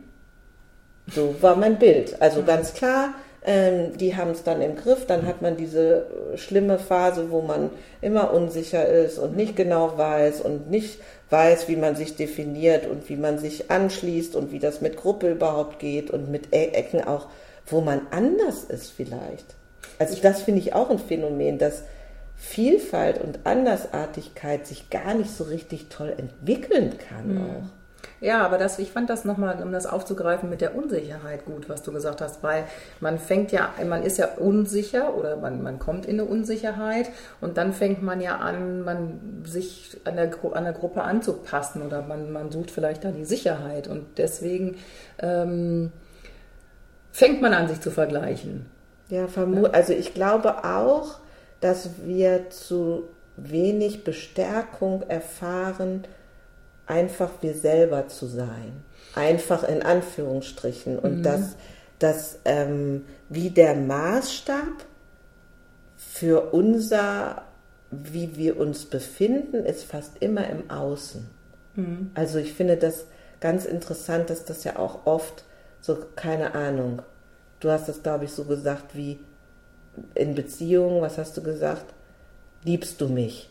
So 1.11 1.35
war 1.41 1.55
mein 1.55 1.79
Bild. 1.79 2.21
Also 2.21 2.41
mhm. 2.41 2.45
ganz 2.45 2.73
klar, 2.73 3.13
ähm, 3.45 3.95
die 3.97 4.15
haben 4.15 4.31
es 4.31 4.43
dann 4.43 4.61
im 4.61 4.75
Griff. 4.75 5.05
Dann 5.05 5.25
hat 5.25 5.41
man 5.41 5.55
diese 5.55 6.07
schlimme 6.35 6.79
Phase, 6.79 7.31
wo 7.31 7.41
man 7.41 7.69
immer 8.01 8.33
unsicher 8.33 8.87
ist 8.87 9.17
und 9.17 9.35
nicht 9.37 9.55
genau 9.55 9.97
weiß 9.97 10.41
und 10.41 10.69
nicht 10.69 10.99
weiß, 11.29 11.67
wie 11.67 11.75
man 11.75 11.95
sich 11.95 12.15
definiert 12.15 12.87
und 12.87 13.07
wie 13.09 13.15
man 13.15 13.39
sich 13.39 13.71
anschließt 13.71 14.35
und 14.35 14.51
wie 14.51 14.59
das 14.59 14.81
mit 14.81 14.97
Gruppe 14.97 15.31
überhaupt 15.31 15.79
geht 15.79 16.11
und 16.11 16.29
mit 16.29 16.53
e 16.53 16.67
Ecken 16.73 17.03
auch, 17.03 17.27
wo 17.67 17.81
man 17.81 18.01
anders 18.11 18.63
ist 18.65 18.91
vielleicht. 18.91 19.45
Also 19.97 20.17
das 20.21 20.41
finde 20.41 20.59
ich 20.59 20.73
auch 20.73 20.89
ein 20.89 20.99
Phänomen, 20.99 21.57
dass 21.57 21.83
Vielfalt 22.37 23.21
und 23.21 23.39
Andersartigkeit 23.45 24.67
sich 24.67 24.89
gar 24.89 25.13
nicht 25.13 25.31
so 25.31 25.45
richtig 25.45 25.87
toll 25.89 26.13
entwickeln 26.17 26.97
kann 27.09 27.33
mhm. 27.33 27.41
auch. 27.41 27.63
Ja, 28.21 28.43
aber 28.45 28.57
das, 28.57 28.79
ich 28.79 28.91
fand 28.91 29.09
das 29.09 29.25
nochmal, 29.25 29.61
um 29.61 29.71
das 29.71 29.85
aufzugreifen, 29.85 30.49
mit 30.49 30.61
der 30.61 30.75
Unsicherheit 30.75 31.45
gut, 31.45 31.69
was 31.69 31.83
du 31.83 31.91
gesagt 31.91 32.21
hast, 32.21 32.43
weil 32.43 32.63
man 32.99 33.19
fängt 33.19 33.51
ja, 33.51 33.69
man 33.85 34.03
ist 34.03 34.17
ja 34.17 34.29
unsicher 34.37 35.15
oder 35.15 35.37
man, 35.37 35.61
man 35.61 35.79
kommt 35.79 36.05
in 36.05 36.19
eine 36.19 36.29
Unsicherheit 36.29 37.09
und 37.41 37.57
dann 37.57 37.73
fängt 37.73 38.01
man 38.01 38.21
ja 38.21 38.37
an, 38.37 38.81
man 38.81 39.43
sich 39.45 39.97
an 40.05 40.15
der, 40.15 40.31
an 40.53 40.63
der 40.63 40.73
Gruppe 40.73 41.03
anzupassen 41.03 41.81
oder 41.81 42.01
man, 42.01 42.31
man 42.31 42.51
sucht 42.51 42.71
vielleicht 42.71 43.03
da 43.03 43.11
die 43.11 43.25
Sicherheit 43.25 43.87
und 43.87 44.17
deswegen 44.17 44.77
ähm, 45.19 45.91
fängt 47.11 47.41
man 47.41 47.53
an, 47.53 47.67
sich 47.67 47.81
zu 47.81 47.91
vergleichen. 47.91 48.67
Ja, 49.09 49.27
also 49.71 49.93
ich 49.93 50.13
glaube 50.13 50.63
auch, 50.63 51.19
dass 51.65 51.89
wir 52.03 52.51
zu 52.51 53.09
wenig 53.37 54.03
Bestärkung 54.03 55.01
erfahren, 55.07 56.03
einfach 56.85 57.31
wir 57.41 57.55
selber 57.55 58.07
zu 58.07 58.27
sein. 58.27 58.83
Einfach 59.15 59.67
in 59.67 59.81
Anführungsstrichen. 59.81 60.99
Und 60.99 61.17
mhm. 61.17 61.23
dass, 61.23 61.55
dass 61.97 62.37
ähm, 62.45 63.05
wie 63.29 63.49
der 63.49 63.75
Maßstab 63.75 64.85
für 65.97 66.53
unser, 66.53 67.41
wie 67.89 68.37
wir 68.37 68.59
uns 68.59 68.85
befinden, 68.85 69.65
ist 69.65 69.85
fast 69.85 70.21
immer 70.21 70.47
im 70.47 70.69
Außen. 70.69 71.27
Mhm. 71.73 72.11
Also 72.13 72.37
ich 72.37 72.53
finde 72.53 72.77
das 72.77 73.05
ganz 73.39 73.65
interessant, 73.65 74.29
dass 74.29 74.45
das 74.45 74.63
ja 74.65 74.77
auch 74.77 75.07
oft 75.07 75.45
so, 75.81 75.97
keine 76.15 76.53
Ahnung, 76.53 77.01
du 77.59 77.71
hast 77.71 77.89
es, 77.89 78.03
glaube 78.03 78.25
ich, 78.25 78.31
so 78.33 78.43
gesagt 78.43 78.95
wie, 78.95 79.19
in 80.13 80.35
Beziehungen, 80.35 81.01
was 81.01 81.17
hast 81.17 81.37
du 81.37 81.43
gesagt? 81.43 81.85
Liebst 82.63 83.01
du 83.01 83.07
mich? 83.07 83.49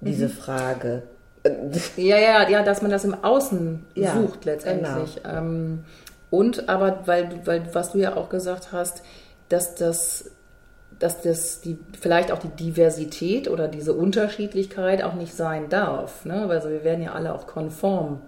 Diese 0.00 0.26
mhm. 0.26 0.32
Frage. 0.32 1.02
Ja, 1.96 2.18
ja, 2.18 2.48
ja, 2.48 2.62
dass 2.62 2.82
man 2.82 2.92
das 2.92 3.04
im 3.04 3.14
Außen 3.14 3.84
ja, 3.96 4.14
sucht 4.14 4.44
letztendlich. 4.44 5.16
Genau. 5.16 5.38
Ähm, 5.38 5.84
und 6.30 6.68
aber, 6.68 7.00
weil, 7.06 7.40
weil, 7.44 7.74
was 7.74 7.90
du 7.90 7.98
ja 7.98 8.16
auch 8.16 8.28
gesagt 8.28 8.70
hast, 8.70 9.02
dass 9.48 9.74
das, 9.74 10.30
dass 10.98 11.20
das 11.20 11.60
die, 11.60 11.78
vielleicht 12.00 12.30
auch 12.30 12.38
die 12.38 12.48
Diversität 12.48 13.48
oder 13.48 13.66
diese 13.66 13.92
Unterschiedlichkeit 13.92 15.02
auch 15.02 15.14
nicht 15.14 15.34
sein 15.34 15.68
darf. 15.68 16.24
Ne? 16.24 16.46
Also 16.48 16.70
wir 16.70 16.84
werden 16.84 17.02
ja 17.02 17.12
alle 17.12 17.34
auch 17.34 17.48
konform 17.48 18.22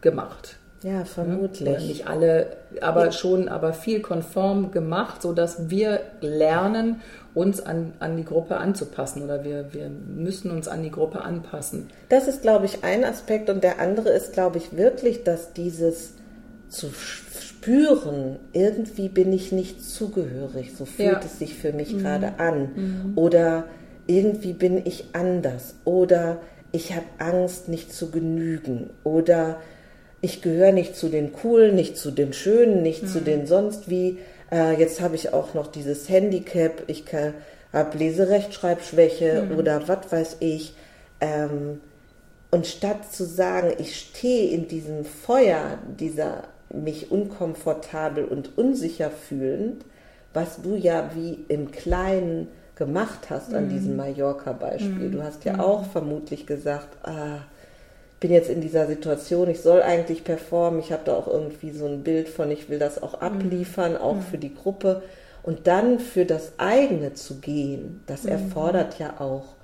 gemacht. 0.00 0.56
Ja, 0.82 1.04
vermutlich. 1.04 1.68
Ja, 1.68 1.80
nicht 1.80 2.06
alle, 2.08 2.56
aber 2.80 3.06
ja. 3.06 3.12
schon, 3.12 3.48
aber 3.48 3.74
viel 3.74 4.00
konform 4.00 4.70
gemacht, 4.70 5.20
sodass 5.20 5.68
wir 5.68 6.00
lernen, 6.22 7.02
uns 7.34 7.60
an, 7.60 7.92
an 8.00 8.16
die 8.16 8.24
Gruppe 8.24 8.56
anzupassen 8.56 9.22
oder 9.22 9.44
wir, 9.44 9.72
wir 9.72 9.90
müssen 9.90 10.50
uns 10.50 10.68
an 10.68 10.82
die 10.82 10.90
Gruppe 10.90 11.20
anpassen. 11.22 11.88
Das 12.08 12.28
ist, 12.28 12.42
glaube 12.42 12.64
ich, 12.64 12.82
ein 12.82 13.04
Aspekt 13.04 13.50
und 13.50 13.62
der 13.62 13.78
andere 13.78 14.08
ist, 14.08 14.32
glaube 14.32 14.58
ich, 14.58 14.76
wirklich, 14.76 15.22
dass 15.22 15.52
dieses 15.52 16.14
zu 16.68 16.88
spüren, 16.92 18.36
irgendwie 18.52 19.08
bin 19.08 19.32
ich 19.32 19.52
nicht 19.52 19.84
zugehörig, 19.84 20.72
so 20.76 20.86
fühlt 20.86 21.12
ja. 21.12 21.20
es 21.20 21.38
sich 21.38 21.54
für 21.54 21.72
mich 21.72 21.92
mhm. 21.92 21.98
gerade 21.98 22.38
an. 22.38 22.70
Mhm. 22.74 23.12
Oder 23.16 23.64
irgendwie 24.06 24.54
bin 24.54 24.84
ich 24.86 25.06
anders. 25.12 25.74
Oder 25.84 26.38
ich 26.72 26.94
habe 26.94 27.06
Angst, 27.18 27.68
nicht 27.68 27.92
zu 27.92 28.10
genügen. 28.10 28.90
Oder 29.04 29.58
ich 30.20 30.42
gehöre 30.42 30.72
nicht 30.72 30.96
zu 30.96 31.08
den 31.08 31.32
coolen, 31.32 31.74
nicht 31.74 31.96
zu 31.96 32.10
den 32.10 32.32
schönen, 32.32 32.82
nicht 32.82 33.04
mhm. 33.04 33.06
zu 33.08 33.20
den 33.20 33.46
sonst 33.46 33.88
wie. 33.88 34.18
Äh, 34.52 34.78
jetzt 34.78 35.00
habe 35.00 35.14
ich 35.14 35.32
auch 35.32 35.54
noch 35.54 35.68
dieses 35.68 36.08
Handicap, 36.08 36.82
ich 36.86 37.04
habe 37.72 37.98
Leserechtschreibschwäche 37.98 39.46
mhm. 39.48 39.58
oder 39.58 39.88
was 39.88 40.10
weiß 40.10 40.36
ich. 40.40 40.74
Ähm, 41.20 41.80
und 42.50 42.66
statt 42.66 43.12
zu 43.12 43.24
sagen, 43.24 43.72
ich 43.78 43.96
stehe 43.96 44.50
in 44.50 44.66
diesem 44.66 45.04
Feuer 45.04 45.78
dieser 45.98 46.44
mich 46.72 47.10
unkomfortabel 47.10 48.24
und 48.24 48.56
unsicher 48.58 49.10
fühlend, 49.10 49.84
was 50.32 50.62
du 50.62 50.76
ja 50.76 51.10
wie 51.14 51.44
im 51.48 51.70
Kleinen 51.70 52.48
gemacht 52.76 53.30
hast 53.30 53.54
an 53.54 53.66
mhm. 53.66 53.70
diesem 53.70 53.96
Mallorca-Beispiel. 53.96 55.08
Mhm. 55.08 55.12
Du 55.12 55.22
hast 55.22 55.44
ja 55.44 55.54
mhm. 55.54 55.60
auch 55.60 55.84
vermutlich 55.84 56.46
gesagt, 56.46 56.88
ah, 57.02 57.40
bin 58.20 58.30
jetzt 58.30 58.50
in 58.50 58.60
dieser 58.60 58.86
Situation, 58.86 59.48
ich 59.48 59.62
soll 59.62 59.82
eigentlich 59.82 60.24
performen, 60.24 60.78
ich 60.80 60.92
habe 60.92 61.02
da 61.06 61.14
auch 61.14 61.26
irgendwie 61.26 61.70
so 61.70 61.86
ein 61.86 62.02
Bild 62.02 62.28
von, 62.28 62.50
ich 62.50 62.68
will 62.68 62.78
das 62.78 63.02
auch 63.02 63.14
abliefern, 63.14 63.96
auch 63.96 64.16
mhm. 64.16 64.22
für 64.22 64.38
die 64.38 64.54
Gruppe. 64.54 65.02
Und 65.42 65.66
dann 65.66 65.98
für 65.98 66.26
das 66.26 66.52
eigene 66.58 67.14
zu 67.14 67.36
gehen, 67.40 68.02
das 68.06 68.24
mhm. 68.24 68.32
erfordert 68.32 68.98
ja 68.98 69.20
auch 69.20 69.54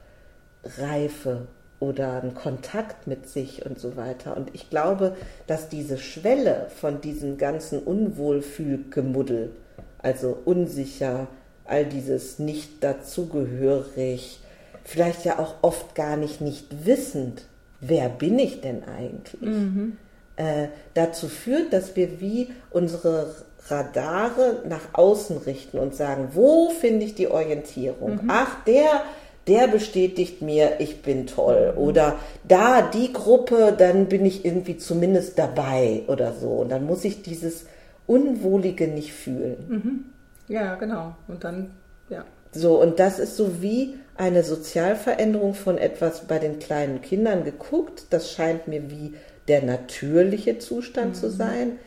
Reife 0.79 1.47
oder 1.81 2.23
einen 2.23 2.35
Kontakt 2.35 3.07
mit 3.07 3.29
sich 3.29 3.67
und 3.67 3.79
so 3.79 3.97
weiter. 3.97 4.35
Und 4.35 4.55
ich 4.55 4.71
glaube, 4.71 5.15
dass 5.47 5.69
diese 5.69 5.99
Schwelle 5.99 6.69
von 6.81 7.03
diesem 7.03 7.37
ganzen 7.37 7.81
Unwohlfühlgemuddel, 7.81 9.51
also 9.99 10.39
unsicher, 10.47 11.27
all 11.67 11.85
dieses 11.85 12.39
nicht 12.39 12.83
dazugehörig, 12.83 14.41
vielleicht 14.83 15.27
ja 15.27 15.39
auch 15.39 15.57
oft 15.61 15.95
gar 15.95 16.17
nicht 16.17 16.41
nicht 16.41 16.87
wissend, 16.87 17.43
wer 17.81 18.09
bin 18.09 18.39
ich 18.39 18.61
denn 18.61 18.83
eigentlich, 18.85 19.41
mhm. 19.41 19.97
äh, 20.37 20.69
dazu 20.95 21.29
führt, 21.29 21.73
dass 21.73 21.97
wir 21.97 22.21
wie 22.21 22.53
unsere 22.71 23.35
Radare 23.69 24.63
nach 24.69 24.89
außen 24.93 25.39
richten 25.39 25.79
und 25.79 25.95
sagen, 25.95 26.29
wo 26.33 26.71
finde 26.71 27.05
ich 27.05 27.15
die 27.15 27.29
Orientierung? 27.29 28.23
Mhm. 28.23 28.29
Ach, 28.29 28.65
der, 28.65 29.03
der 29.47 29.69
bestätigt 29.69 30.43
mir, 30.43 30.81
ich 30.81 31.03
bin 31.03 31.27
toll. 31.27 31.73
Mhm. 31.73 31.83
Oder 31.83 32.19
da, 32.47 32.83
die 32.83 33.13
Gruppe, 33.13 33.75
dann 33.77 34.07
bin 34.07 34.25
ich 34.25 34.45
irgendwie 34.45 34.77
zumindest 34.77 35.39
dabei 35.39 36.03
oder 36.07 36.33
so. 36.33 36.49
Und 36.49 36.71
dann 36.71 36.87
muss 36.87 37.05
ich 37.05 37.23
dieses 37.23 37.67
Unwohlige 38.07 38.89
nicht 38.89 39.13
fühlen. 39.13 39.57
Mhm. 39.69 40.05
Ja, 40.49 40.77
genau. 40.77 41.15
Und 41.27 41.43
dann, 41.43 41.73
ja. 42.09 42.25
So, 42.53 42.81
und 42.81 43.01
das 43.01 43.19
ist 43.19 43.37
so 43.37 43.61
wie 43.61 43.97
eine 44.19 44.43
Sozialveränderung 44.43 45.55
von 45.55 45.79
etwas 45.79 46.23
bei 46.27 46.39
den 46.39 46.59
kleinen 46.59 47.03
Kindern 47.03 47.45
geguckt. 47.45 48.07
Das 48.11 48.33
scheint 48.33 48.69
mir 48.69 48.91
wie 48.91 49.15
der 49.49 49.63
natürliche 49.63 50.59
Zustand 50.59 51.11
mhm. 51.11 51.15
zu 51.15 51.31
sein. 51.31 51.79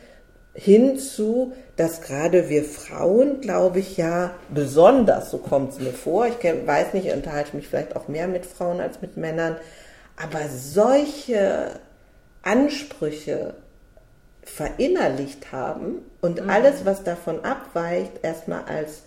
Hinzu, 0.52 1.52
dass 1.76 2.02
gerade 2.02 2.48
wir 2.48 2.64
Frauen, 2.64 3.40
glaube 3.40 3.78
ich, 3.78 3.96
ja 3.96 4.34
besonders, 4.52 5.30
so 5.30 5.38
kommt 5.38 5.72
es 5.72 5.78
mir 5.78 5.92
vor, 5.92 6.26
ich 6.26 6.36
weiß 6.42 6.92
nicht, 6.92 7.06
ich 7.06 7.12
unterhalte 7.12 7.56
mich 7.56 7.68
vielleicht 7.68 7.94
auch 7.94 8.08
mehr 8.08 8.26
mit 8.26 8.46
Frauen 8.46 8.80
als 8.80 9.00
mit 9.00 9.16
Männern, 9.16 9.56
aber 10.16 10.48
solche 10.48 11.78
Ansprüche 12.42 13.54
verinnerlicht 14.42 15.52
haben 15.52 16.02
und 16.20 16.42
mhm. 16.42 16.50
alles, 16.50 16.84
was 16.84 17.04
davon 17.04 17.44
abweicht, 17.44 18.12
erstmal 18.22 18.64
als 18.64 19.02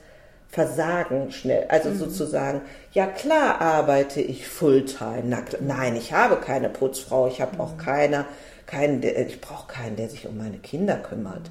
Versagen 0.54 1.32
schnell. 1.32 1.66
Also 1.70 1.90
mhm. 1.90 1.98
sozusagen, 1.98 2.62
ja 2.92 3.08
klar 3.08 3.60
arbeite 3.60 4.22
ich 4.22 4.48
Fulltime. 4.48 5.24
Na, 5.26 5.40
nein, 5.60 5.96
ich 5.96 6.14
habe 6.14 6.36
keine 6.36 6.70
Putzfrau, 6.70 7.28
ich 7.28 7.42
habe 7.42 7.56
mhm. 7.56 7.62
auch 7.62 7.78
keine, 7.80 8.26
keinen, 8.68 9.02
ich 9.02 9.42
brauche 9.42 9.68
keinen, 9.68 9.96
der 9.96 10.10
sich 10.10 10.28
um 10.28 10.38
meine 10.38 10.60
Kinder 10.60 10.98
kümmert. 10.98 11.50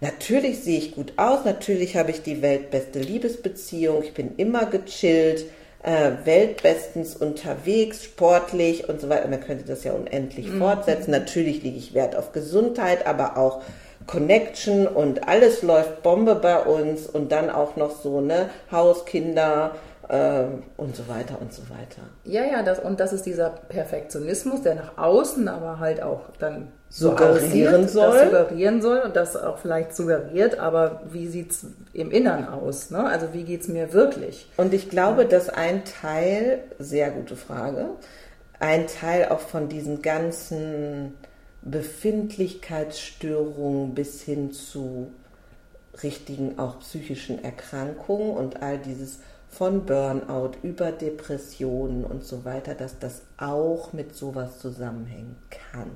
Natürlich 0.00 0.62
sehe 0.62 0.78
ich 0.78 0.94
gut 0.94 1.14
aus, 1.16 1.44
natürlich 1.44 1.96
habe 1.96 2.12
ich 2.12 2.22
die 2.22 2.42
weltbeste 2.42 3.00
Liebesbeziehung, 3.00 4.04
ich 4.04 4.14
bin 4.14 4.36
immer 4.36 4.66
gechillt, 4.66 5.46
äh, 5.82 6.12
weltbestens 6.24 7.16
unterwegs, 7.16 8.04
sportlich 8.04 8.88
und 8.88 9.00
so 9.00 9.08
weiter. 9.08 9.26
Man 9.26 9.40
könnte 9.40 9.64
das 9.64 9.82
ja 9.82 9.94
unendlich 9.94 10.46
mhm. 10.46 10.58
fortsetzen. 10.58 11.10
Natürlich 11.10 11.64
lege 11.64 11.76
ich 11.76 11.92
Wert 11.92 12.14
auf 12.14 12.30
Gesundheit, 12.30 13.04
aber 13.06 13.36
auch 13.36 13.62
Connection 14.06 14.86
und 14.86 15.28
alles 15.28 15.62
läuft 15.62 16.02
Bombe 16.02 16.34
bei 16.34 16.58
uns 16.58 17.06
und 17.06 17.32
dann 17.32 17.50
auch 17.50 17.76
noch 17.76 17.90
so, 17.90 18.20
ne, 18.20 18.50
Haus, 18.70 19.04
Kinder 19.04 19.72
äh, 20.08 20.44
und 20.76 20.94
so 20.94 21.08
weiter 21.08 21.40
und 21.40 21.52
so 21.52 21.62
weiter. 21.62 22.02
Ja, 22.24 22.44
ja, 22.44 22.62
das, 22.62 22.78
und 22.78 23.00
das 23.00 23.12
ist 23.12 23.26
dieser 23.26 23.50
Perfektionismus, 23.50 24.62
der 24.62 24.74
nach 24.74 24.98
außen 24.98 25.48
aber 25.48 25.78
halt 25.78 26.02
auch 26.02 26.20
dann 26.38 26.72
suggerieren 26.88 27.88
so 27.88 28.00
soll. 28.00 28.18
Das 28.18 28.24
suggerieren 28.30 28.82
soll 28.82 28.98
und 29.00 29.16
das 29.16 29.36
auch 29.36 29.58
vielleicht 29.58 29.96
suggeriert, 29.96 30.58
aber 30.58 31.02
wie 31.10 31.26
sieht 31.26 31.52
es 31.52 31.66
im 31.92 32.10
Innern 32.10 32.46
aus? 32.48 32.90
Ne? 32.90 33.04
Also 33.04 33.32
wie 33.32 33.44
geht 33.44 33.62
es 33.62 33.68
mir 33.68 33.92
wirklich? 33.92 34.48
Und 34.56 34.74
ich 34.74 34.90
glaube, 34.90 35.24
dass 35.24 35.48
ein 35.48 35.82
Teil, 35.84 36.60
sehr 36.78 37.10
gute 37.10 37.36
Frage, 37.36 37.86
ein 38.60 38.86
Teil 38.86 39.28
auch 39.30 39.40
von 39.40 39.68
diesen 39.68 40.02
ganzen 40.02 41.14
Befindlichkeitsstörungen 41.64 43.94
bis 43.94 44.22
hin 44.22 44.52
zu 44.52 45.10
richtigen 46.02 46.58
auch 46.58 46.80
psychischen 46.80 47.42
Erkrankungen 47.42 48.36
und 48.36 48.62
all 48.62 48.78
dieses 48.78 49.20
von 49.48 49.86
Burnout 49.86 50.52
über 50.62 50.92
Depressionen 50.92 52.04
und 52.04 52.24
so 52.24 52.44
weiter, 52.44 52.74
dass 52.74 52.98
das 52.98 53.22
auch 53.38 53.92
mit 53.92 54.14
sowas 54.14 54.58
zusammenhängen 54.58 55.36
kann. 55.72 55.90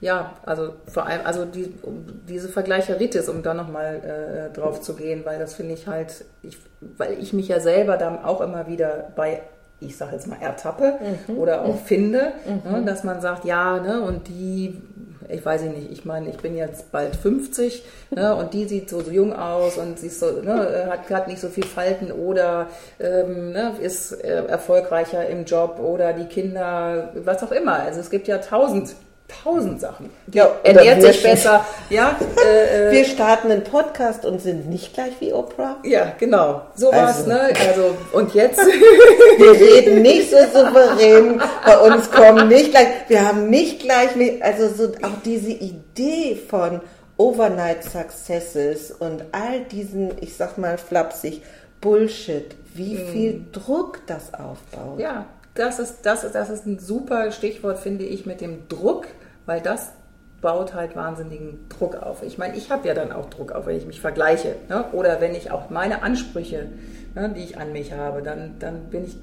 Ja, 0.00 0.36
also 0.46 0.74
vor 0.86 1.06
allem, 1.06 1.26
also 1.26 1.44
die, 1.44 1.74
um 1.82 2.04
diese 2.28 2.48
Vergleicheritis, 2.48 3.28
um 3.28 3.42
da 3.42 3.52
nochmal 3.52 4.50
äh, 4.50 4.54
drauf 4.54 4.80
zu 4.80 4.94
gehen, 4.94 5.24
weil 5.24 5.40
das 5.40 5.54
finde 5.54 5.74
ich 5.74 5.88
halt, 5.88 6.24
ich, 6.42 6.56
weil 6.80 7.18
ich 7.18 7.32
mich 7.32 7.48
ja 7.48 7.58
selber 7.58 7.96
da 7.96 8.24
auch 8.24 8.40
immer 8.40 8.68
wieder 8.68 9.12
bei 9.16 9.42
ich 9.80 9.96
sage 9.96 10.12
jetzt 10.12 10.26
mal, 10.26 10.38
ertappe 10.40 10.94
mhm. 11.28 11.38
oder 11.38 11.64
auch 11.64 11.78
finde, 11.78 12.32
mhm. 12.46 12.72
ne, 12.72 12.84
dass 12.84 13.04
man 13.04 13.20
sagt, 13.20 13.44
ja, 13.44 13.78
ne, 13.78 14.02
und 14.02 14.28
die, 14.28 14.80
ich 15.28 15.44
weiß 15.44 15.62
nicht, 15.62 15.92
ich 15.92 16.04
meine, 16.04 16.30
ich 16.30 16.38
bin 16.38 16.56
jetzt 16.56 16.90
bald 16.90 17.14
50 17.14 17.84
ne, 18.10 18.34
und 18.34 18.54
die 18.54 18.64
sieht 18.64 18.90
so, 18.90 19.00
so 19.00 19.10
jung 19.10 19.32
aus 19.32 19.76
und 19.78 19.98
sie 19.98 20.08
ist 20.08 20.18
so, 20.20 20.26
ne, 20.42 20.88
hat, 20.90 21.08
hat 21.10 21.28
nicht 21.28 21.40
so 21.40 21.48
viel 21.48 21.64
Falten 21.64 22.10
oder 22.10 22.66
ähm, 22.98 23.52
ne, 23.52 23.74
ist 23.80 24.12
äh, 24.12 24.46
erfolgreicher 24.46 25.28
im 25.28 25.44
Job 25.44 25.78
oder 25.78 26.12
die 26.12 26.26
Kinder, 26.26 27.12
was 27.14 27.42
auch 27.42 27.52
immer. 27.52 27.74
Also 27.74 28.00
es 28.00 28.10
gibt 28.10 28.26
ja 28.26 28.38
tausend 28.38 28.94
tausend 29.28 29.80
Sachen. 29.80 30.10
Die 30.26 30.38
ja, 30.38 30.50
ernährt 30.64 31.02
sich 31.02 31.22
besser. 31.22 31.64
Ja, 31.90 32.18
äh, 32.44 32.88
äh, 32.88 32.92
wir 32.92 33.04
starten 33.06 33.50
einen 33.50 33.64
Podcast 33.64 34.26
und 34.26 34.42
sind 34.42 34.68
nicht 34.68 34.92
gleich 34.92 35.12
wie 35.20 35.32
Oprah. 35.32 35.76
Ja, 35.84 36.12
genau. 36.18 36.62
So 36.74 36.88
was, 36.88 37.18
also. 37.18 37.28
ne? 37.30 37.50
Also, 37.66 37.96
und 38.12 38.34
jetzt? 38.34 38.58
wir 39.38 39.52
reden 39.52 40.02
nicht 40.02 40.30
so 40.30 40.36
souverän. 40.36 41.40
Bei 41.64 41.78
uns 41.78 42.10
kommen 42.10 42.48
nicht 42.48 42.72
gleich, 42.72 42.88
wir 43.08 43.26
haben 43.26 43.48
nicht 43.48 43.80
gleich, 43.80 44.10
also 44.42 44.68
so 44.68 44.92
auch 45.02 45.22
diese 45.24 45.50
Idee 45.50 46.36
von 46.36 46.82
Overnight 47.16 47.84
Successes 47.84 48.90
und 48.90 49.24
all 49.32 49.60
diesen, 49.60 50.12
ich 50.20 50.36
sag 50.36 50.58
mal 50.58 50.76
flapsig, 50.76 51.42
Bullshit, 51.80 52.54
wie 52.74 52.98
hm. 52.98 53.08
viel 53.08 53.44
Druck 53.52 54.00
das 54.06 54.34
aufbaut. 54.34 54.98
Ja, 54.98 55.26
das 55.58 55.78
ist, 55.78 56.02
das, 56.02 56.24
ist, 56.24 56.34
das 56.34 56.50
ist 56.50 56.66
ein 56.66 56.78
super 56.78 57.30
Stichwort, 57.32 57.78
finde 57.78 58.04
ich, 58.04 58.26
mit 58.26 58.40
dem 58.40 58.68
Druck, 58.68 59.06
weil 59.46 59.60
das 59.60 59.92
baut 60.40 60.74
halt 60.74 60.94
wahnsinnigen 60.94 61.68
Druck 61.68 61.96
auf. 61.96 62.22
Ich 62.22 62.38
meine, 62.38 62.56
ich 62.56 62.70
habe 62.70 62.86
ja 62.86 62.94
dann 62.94 63.10
auch 63.10 63.28
Druck 63.28 63.52
auf, 63.52 63.66
wenn 63.66 63.76
ich 63.76 63.86
mich 63.86 64.00
vergleiche. 64.00 64.54
Ne? 64.68 64.84
Oder 64.92 65.20
wenn 65.20 65.34
ich 65.34 65.50
auch 65.50 65.68
meine 65.70 66.02
Ansprüche, 66.02 66.66
ne, 67.14 67.32
die 67.36 67.42
ich 67.42 67.58
an 67.58 67.72
mich 67.72 67.92
habe, 67.92 68.22
dann, 68.22 68.54
dann 68.60 68.84
bin 68.90 69.04
ich 69.04 69.16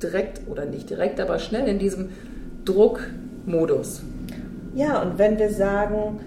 direkt 0.00 0.48
oder 0.48 0.66
nicht 0.66 0.88
direkt, 0.88 1.20
aber 1.20 1.38
schnell 1.38 1.66
in 1.66 1.78
diesem 1.78 2.10
Druckmodus. 2.64 4.02
Ja, 4.74 5.02
und 5.02 5.18
wenn 5.18 5.38
wir 5.38 5.50
sagen, 5.50 6.20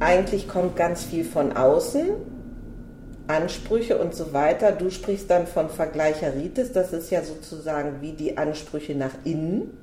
eigentlich 0.00 0.48
kommt 0.48 0.76
ganz 0.76 1.04
viel 1.04 1.24
von 1.24 1.54
außen, 1.54 2.06
Ansprüche 3.28 3.98
und 3.98 4.14
so 4.14 4.32
weiter. 4.32 4.72
Du 4.72 4.90
sprichst 4.90 5.30
dann 5.30 5.46
von 5.46 5.68
Vergleicheritis, 5.68 6.72
das 6.72 6.92
ist 6.92 7.10
ja 7.10 7.22
sozusagen 7.22 8.00
wie 8.00 8.12
die 8.12 8.36
Ansprüche 8.36 8.94
nach 8.94 9.12
innen 9.24 9.78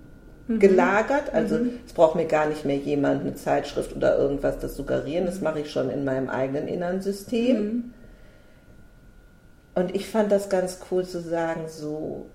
mhm. 0.48 0.60
gelagert. 0.60 1.34
Also 1.34 1.60
mhm. 1.60 1.80
es 1.86 1.94
braucht 1.94 2.16
mir 2.16 2.25
gar 2.25 2.48
nicht 2.48 2.66
mehr 2.66 2.78
jemand 2.78 3.22
eine 3.22 3.36
Zeitschrift 3.36 3.96
oder 3.96 4.18
irgendwas 4.18 4.60
das 4.60 4.75
suggerieren, 4.75 5.25
das 5.25 5.42
mache 5.42 5.62
ich 5.62 5.72
schon 5.72 5.90
in 5.90 6.04
meinem 6.04 6.30
eigenen 6.30 6.68
inneren 6.68 7.02
System. 7.02 7.64
Mhm. 7.64 7.94
Und 9.75 9.96
ich 9.96 10.08
fand 10.08 10.32
das 10.32 10.50
ganz 10.50 10.80
cool 10.90 11.06
zu 11.06 11.22
sagen, 11.22 11.66
so, 11.68 12.28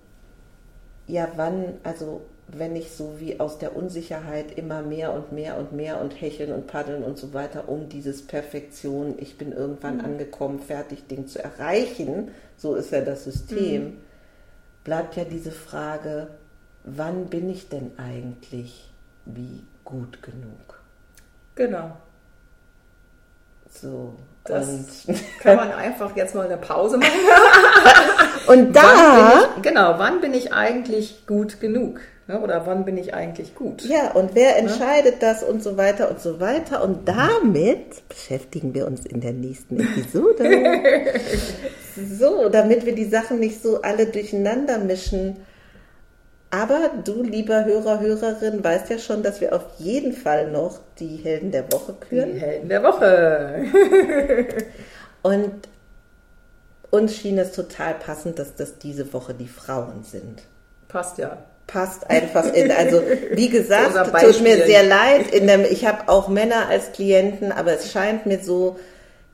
ja, 1.07 1.26
wann, 1.37 1.79
also 1.83 2.21
wenn 2.52 2.75
ich 2.76 2.92
so 2.92 3.21
wie 3.21 3.38
aus 3.38 3.59
der 3.59 3.76
Unsicherheit 3.76 4.57
immer 4.57 4.83
mehr 4.83 5.12
und 5.12 5.33
mehr 5.33 5.59
und 5.59 5.73
mehr 5.73 6.00
und 6.00 6.21
hecheln 6.21 6.52
und 6.52 6.66
paddeln 6.66 7.02
und 7.02 7.19
so 7.19 7.33
weiter, 7.33 7.69
um 7.69 7.88
dieses 7.88 8.26
Perfektion, 8.26 9.14
ich 9.19 9.38
bin 9.38 9.52
irgendwann 9.52 9.99
mhm. 9.99 10.04
angekommen, 10.04 10.61
fertig 10.61 11.07
Ding 11.07 11.26
zu 11.26 11.42
erreichen, 11.42 12.30
so 12.57 12.75
ist 12.75 12.92
ja 12.92 13.02
das 13.02 13.25
System, 13.25 13.85
mhm. 13.85 13.99
bleibt 14.85 15.16
ja 15.16 15.25
diese 15.25 15.52
Frage, 15.52 16.28
wann 16.85 17.26
bin 17.26 17.49
ich 17.50 17.69
denn 17.69 17.92
eigentlich 17.99 18.90
wie 19.26 19.62
gut 19.85 20.23
genug? 20.23 20.83
Genau. 21.54 21.97
So. 23.71 24.14
Das 24.50 25.07
kann 25.40 25.57
man 25.57 25.73
einfach 25.73 26.14
jetzt 26.16 26.35
mal 26.35 26.47
eine 26.47 26.57
Pause 26.57 26.99
machen. 26.99 27.11
und 28.47 28.75
da. 28.75 29.49
Ich, 29.57 29.62
genau, 29.62 29.95
wann 29.99 30.21
bin 30.21 30.35
ich 30.35 30.52
eigentlich 30.52 31.26
gut 31.26 31.61
genug? 31.61 32.00
Ne? 32.30 32.40
Oder 32.40 32.64
wann 32.66 32.85
bin 32.85 32.97
ich 32.97 33.12
eigentlich 33.12 33.54
gut? 33.54 33.83
Ja, 33.83 34.12
und 34.12 34.35
wer 34.35 34.57
entscheidet 34.57 35.14
ne? 35.14 35.19
das 35.21 35.42
und 35.42 35.62
so 35.62 35.76
weiter 35.76 36.09
und 36.11 36.21
so 36.21 36.38
weiter. 36.38 36.85
Und 36.85 37.09
damit 37.09 38.09
beschäftigen 38.09 38.73
wir 38.73 38.87
uns 38.87 39.04
in 39.04 39.21
der 39.21 39.33
nächsten 39.33 39.80
Episode. 39.80 41.14
so, 42.19 42.49
damit 42.49 42.87
wir 42.87 42.95
die 42.95 43.09
Sachen 43.09 43.40
nicht 43.40 43.62
so 43.62 43.83
alle 43.83 44.07
durcheinander 44.07 44.78
mischen. 44.78 45.38
Aber 46.50 46.90
du, 47.04 47.23
lieber 47.23 47.64
Hörer, 47.64 48.00
Hörerin, 48.00 48.62
weißt 48.64 48.90
ja 48.90 48.99
schon, 48.99 49.23
dass 49.23 49.40
wir 49.40 49.54
auf 49.54 49.62
jeden 49.78 50.12
Fall 50.12 50.50
noch 50.50 50.80
die 50.99 51.16
Helden 51.16 51.52
der 51.52 51.73
Woche 51.73 51.95
küren. 51.95 52.35
Die 52.35 52.40
Helden 52.40 52.69
der 52.69 52.83
Woche. 52.83 53.64
Und 55.23 55.52
uns 56.90 57.16
schien 57.16 57.38
es 57.38 57.52
total 57.52 57.95
passend, 57.95 58.40
dass 58.40 58.57
das 58.57 58.78
diese 58.78 59.12
Woche 59.12 59.33
die 59.33 59.47
Frauen 59.47 60.02
sind. 60.02 60.42
Passt 60.88 61.19
ja. 61.19 61.38
Passt 61.69 62.11
einfach 62.11 62.52
in, 62.52 62.73
also 62.73 63.00
wie 63.33 63.49
gesagt, 63.50 63.95
tut 64.21 64.42
mir 64.42 64.66
sehr 64.66 64.83
leid. 64.83 65.33
Dem, 65.33 65.64
ich 65.71 65.87
habe 65.87 66.09
auch 66.09 66.26
Männer 66.26 66.69
als 66.69 66.90
Klienten, 66.90 67.52
aber 67.52 67.75
es 67.75 67.92
scheint 67.92 68.26
mir 68.26 68.40
so, 68.40 68.76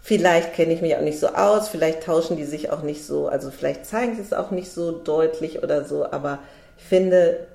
vielleicht 0.03 0.53
kenne 0.53 0.75
ich 0.75 0.83
mich 0.83 0.95
auch 0.97 1.01
nicht 1.01 1.19
so 1.19 1.29
aus, 1.29 1.69
vielleicht 1.69 2.03
tauschen 2.03 2.37
die 2.37 2.45
sich 2.45 2.71
auch 2.71 2.83
nicht 2.83 3.07
so, 3.07 3.27
also 3.27 3.51
vielleicht 3.51 3.87
zeigen 3.87 4.17
sie 4.17 4.21
es 4.21 4.35
auch 4.35 4.51
nicht 4.51 4.71
so 4.71 4.93
deutlich 4.93 5.63
oder 5.63 5.87
so, 5.87 6.05
aber 6.05 6.41
ich 6.77 6.85
finde, 6.85 7.47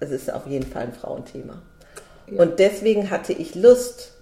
es 0.00 0.10
ist 0.10 0.32
auf 0.32 0.46
jeden 0.46 0.66
Fall 0.66 0.84
ein 0.84 0.92
Frauenthema. 0.92 1.62
Ja. 2.30 2.42
Und 2.42 2.58
deswegen 2.58 3.10
hatte 3.10 3.32
ich 3.32 3.54
Lust, 3.54 4.12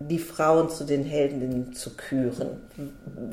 die 0.00 0.18
Frauen 0.18 0.70
zu 0.70 0.84
den 0.84 1.04
Heldinnen 1.04 1.72
zu 1.72 1.96
küren, 1.96 2.60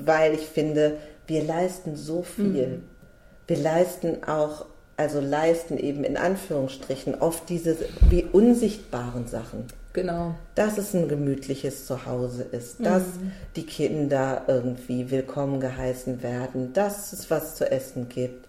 weil 0.03 0.34
ich 0.34 0.48
finde, 0.48 0.98
wir 1.27 1.43
leisten 1.43 1.95
so 1.95 2.24
viel. 2.24 2.67
Mhm. 2.67 2.84
Wir 3.48 3.57
leisten 3.57 4.24
auch, 4.24 4.65
also 4.98 5.19
leisten 5.19 5.77
eben 5.77 6.03
in 6.03 6.17
Anführungsstrichen 6.17 7.15
oft 7.15 7.50
diese 7.50 7.77
wie 8.10 8.24
unsichtbaren 8.24 9.27
Sachen. 9.27 9.65
Genau. 9.93 10.36
Dass 10.55 10.77
es 10.77 10.93
ein 10.93 11.07
gemütliches 11.07 11.86
Zuhause 11.86 12.43
ist, 12.43 12.84
dass 12.86 13.03
mhm. 13.03 13.31
die 13.55 13.65
Kinder 13.65 14.43
irgendwie 14.48 15.10
willkommen 15.12 15.60
geheißen 15.60 16.22
werden, 16.22 16.74
dass 16.74 17.13
es 17.13 17.29
was 17.31 17.55
zu 17.55 17.72
essen 17.72 18.10
gibt. 18.10 18.45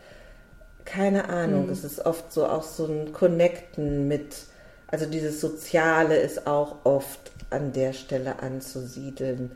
Keine 0.86 1.28
Ahnung, 1.28 1.66
mhm. 1.66 1.72
es 1.72 1.84
ist 1.84 2.06
oft 2.06 2.32
so 2.32 2.46
auch 2.46 2.62
so 2.62 2.86
ein 2.86 3.12
Connecten 3.12 4.08
mit, 4.08 4.36
also 4.86 5.04
dieses 5.04 5.40
Soziale 5.40 6.16
ist 6.16 6.46
auch 6.46 6.76
oft 6.84 7.32
an 7.50 7.72
der 7.72 7.92
Stelle 7.92 8.38
anzusiedeln. 8.38 9.50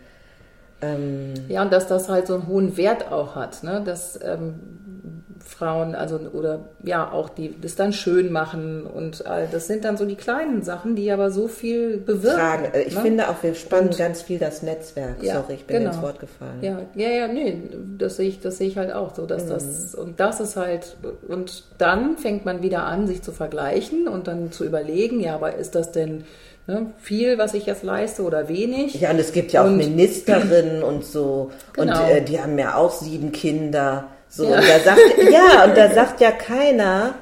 Ähm 0.83 1.35
ja, 1.49 1.63
und 1.63 1.73
dass 1.73 1.87
das 1.87 2.09
halt 2.09 2.27
so 2.27 2.35
einen 2.35 2.47
hohen 2.49 2.77
Wert 2.77 3.11
auch 3.11 3.37
hat, 3.37 3.63
ne? 3.63 3.81
dass 3.85 4.19
ähm, 4.23 5.20
Frauen, 5.45 5.95
also 5.95 6.17
oder 6.33 6.61
ja, 6.83 7.11
auch 7.11 7.29
die 7.29 7.55
das 7.61 7.75
dann 7.75 7.93
schön 7.93 8.31
machen 8.31 8.85
und 8.87 9.27
all 9.27 9.49
das 9.51 9.67
sind 9.67 9.85
dann 9.85 9.97
so 9.97 10.05
die 10.05 10.17
kleinen 10.17 10.63
Sachen, 10.63 10.97
die 10.97 11.11
aber 11.11 11.31
so 11.31 11.49
viel 11.49 11.97
bewirken. 11.97 12.39
Fragen. 12.39 12.65
Äh, 12.73 12.83
ich 12.83 12.95
ne? 12.95 13.01
finde 13.01 13.29
auch, 13.29 13.43
wir 13.43 13.55
spannen 13.55 13.89
und, 13.89 13.99
ganz 13.99 14.23
viel 14.23 14.39
das 14.39 14.63
Netzwerk. 14.63 15.23
Ja, 15.23 15.37
Sorry, 15.37 15.55
ich 15.55 15.67
bin 15.67 15.79
genau. 15.79 15.91
ins 15.91 16.03
Wort 16.03 16.21
gefallen. 16.21 16.59
Ja, 16.63 16.81
ja, 16.95 17.09
ja, 17.09 17.29
nee, 17.29 17.63
das 17.99 18.17
sehe 18.17 18.29
ich, 18.29 18.41
das 18.41 18.59
sehe 18.59 18.69
ich 18.69 18.77
halt 18.77 18.93
auch 18.93 19.15
so, 19.15 19.27
dass 19.27 19.45
mhm. 19.45 19.49
das 19.49 19.95
und 19.95 20.21
das 20.21 20.41
ist 20.41 20.57
halt 20.57 20.97
und 21.29 21.65
dann 21.79 22.17
fängt 22.19 22.45
man 22.45 22.63
wieder 22.63 22.85
an, 22.85 23.07
sich 23.07 23.23
zu 23.23 23.33
vergleichen 23.33 24.09
und 24.09 24.29
dann 24.29 24.53
zu 24.53 24.65
überlegen, 24.65 25.21
ja, 25.21 25.35
aber 25.35 25.57
ist 25.57 25.75
das 25.75 25.93
denn 25.93 26.25
Ne? 26.71 26.93
Viel, 26.99 27.37
was 27.37 27.55
ich 27.55 27.67
jetzt 27.67 27.83
leiste 27.83 28.23
oder 28.23 28.49
wenig. 28.49 28.95
Ja, 28.95 29.11
und 29.11 29.19
es 29.19 29.33
gibt 29.33 29.53
ja 29.53 29.63
auch 29.63 29.67
und, 29.67 29.79
Ministerinnen 29.79 30.83
und 30.83 31.05
so. 31.05 31.51
Genau. 31.73 32.01
Und 32.01 32.11
äh, 32.11 32.23
die 32.23 32.41
haben 32.41 32.57
ja 32.59 32.77
auch 32.77 32.93
sieben 32.93 33.33
Kinder. 33.33 34.09
So, 34.31 34.45
ja. 34.45 34.57
Und 34.59 34.69
da 34.69 34.79
sagt, 34.79 35.01
ja, 35.31 35.65
und 35.65 35.77
da 35.77 35.91
sagt 35.91 36.21
ja 36.21 36.31
keiner, 36.31 37.15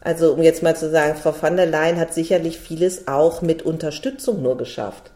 also 0.00 0.34
um 0.34 0.42
jetzt 0.42 0.62
mal 0.62 0.76
zu 0.76 0.90
sagen, 0.90 1.16
Frau 1.16 1.34
van 1.40 1.56
der 1.56 1.66
Leyen 1.66 1.98
hat 1.98 2.12
sicherlich 2.12 2.58
vieles 2.58 3.08
auch 3.08 3.40
mit 3.40 3.62
Unterstützung 3.62 4.42
nur 4.42 4.58
geschafft. 4.58 5.10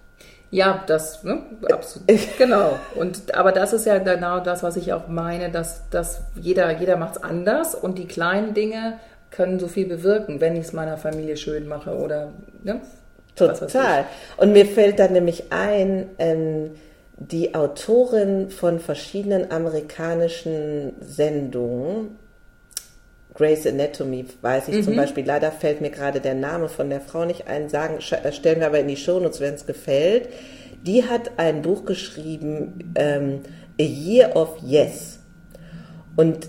Ja, 0.52 0.82
das, 0.86 1.22
ne, 1.22 1.42
absolut, 1.70 2.08
genau. 2.38 2.78
Und, 2.94 3.34
aber 3.34 3.52
das 3.52 3.72
ist 3.72 3.86
ja 3.86 3.98
genau 3.98 4.40
das, 4.40 4.62
was 4.62 4.76
ich 4.76 4.92
auch 4.92 5.06
meine, 5.08 5.50
dass, 5.50 5.88
dass 5.90 6.22
jeder, 6.34 6.70
jeder 6.78 6.96
macht 6.96 7.16
es 7.16 7.22
anders 7.22 7.74
und 7.74 7.98
die 7.98 8.06
kleinen 8.06 8.54
Dinge 8.54 8.98
können 9.30 9.60
so 9.60 9.68
viel 9.68 9.86
bewirken, 9.86 10.40
wenn 10.40 10.56
ich 10.56 10.66
es 10.66 10.72
meiner 10.72 10.98
Familie 10.98 11.36
schön 11.36 11.68
mache 11.68 11.96
oder, 11.96 12.32
ne, 12.64 12.80
Total. 13.36 14.04
Und 14.36 14.52
mir 14.52 14.66
fällt 14.66 14.98
dann 14.98 15.12
nämlich 15.12 15.44
ein, 15.50 16.10
ähm, 16.18 16.72
die 17.20 17.54
Autorin 17.54 18.50
von 18.50 18.80
verschiedenen 18.80 19.52
amerikanischen 19.52 20.94
Sendungen, 21.00 22.18
Grace 23.34 23.66
Anatomy, 23.66 24.24
weiß 24.40 24.68
ich 24.68 24.76
mhm. 24.76 24.82
zum 24.84 24.96
Beispiel, 24.96 25.24
leider 25.24 25.52
fällt 25.52 25.82
mir 25.82 25.90
gerade 25.90 26.20
der 26.20 26.34
Name 26.34 26.68
von 26.68 26.88
der 26.88 27.00
Frau 27.00 27.26
nicht 27.26 27.46
ein, 27.46 27.68
sagen, 27.68 27.98
äh, 27.98 28.32
stellen 28.32 28.60
wir 28.60 28.66
aber 28.66 28.80
in 28.80 28.88
die 28.88 28.96
Shownotes, 28.96 29.40
wenn 29.40 29.54
es 29.54 29.66
gefällt. 29.66 30.30
Die 30.82 31.04
hat 31.04 31.32
ein 31.36 31.60
Buch 31.60 31.84
geschrieben, 31.84 32.92
ähm, 32.94 33.40
A 33.78 33.84
Year 33.84 34.34
of 34.34 34.56
Yes. 34.62 35.18
Und 36.16 36.48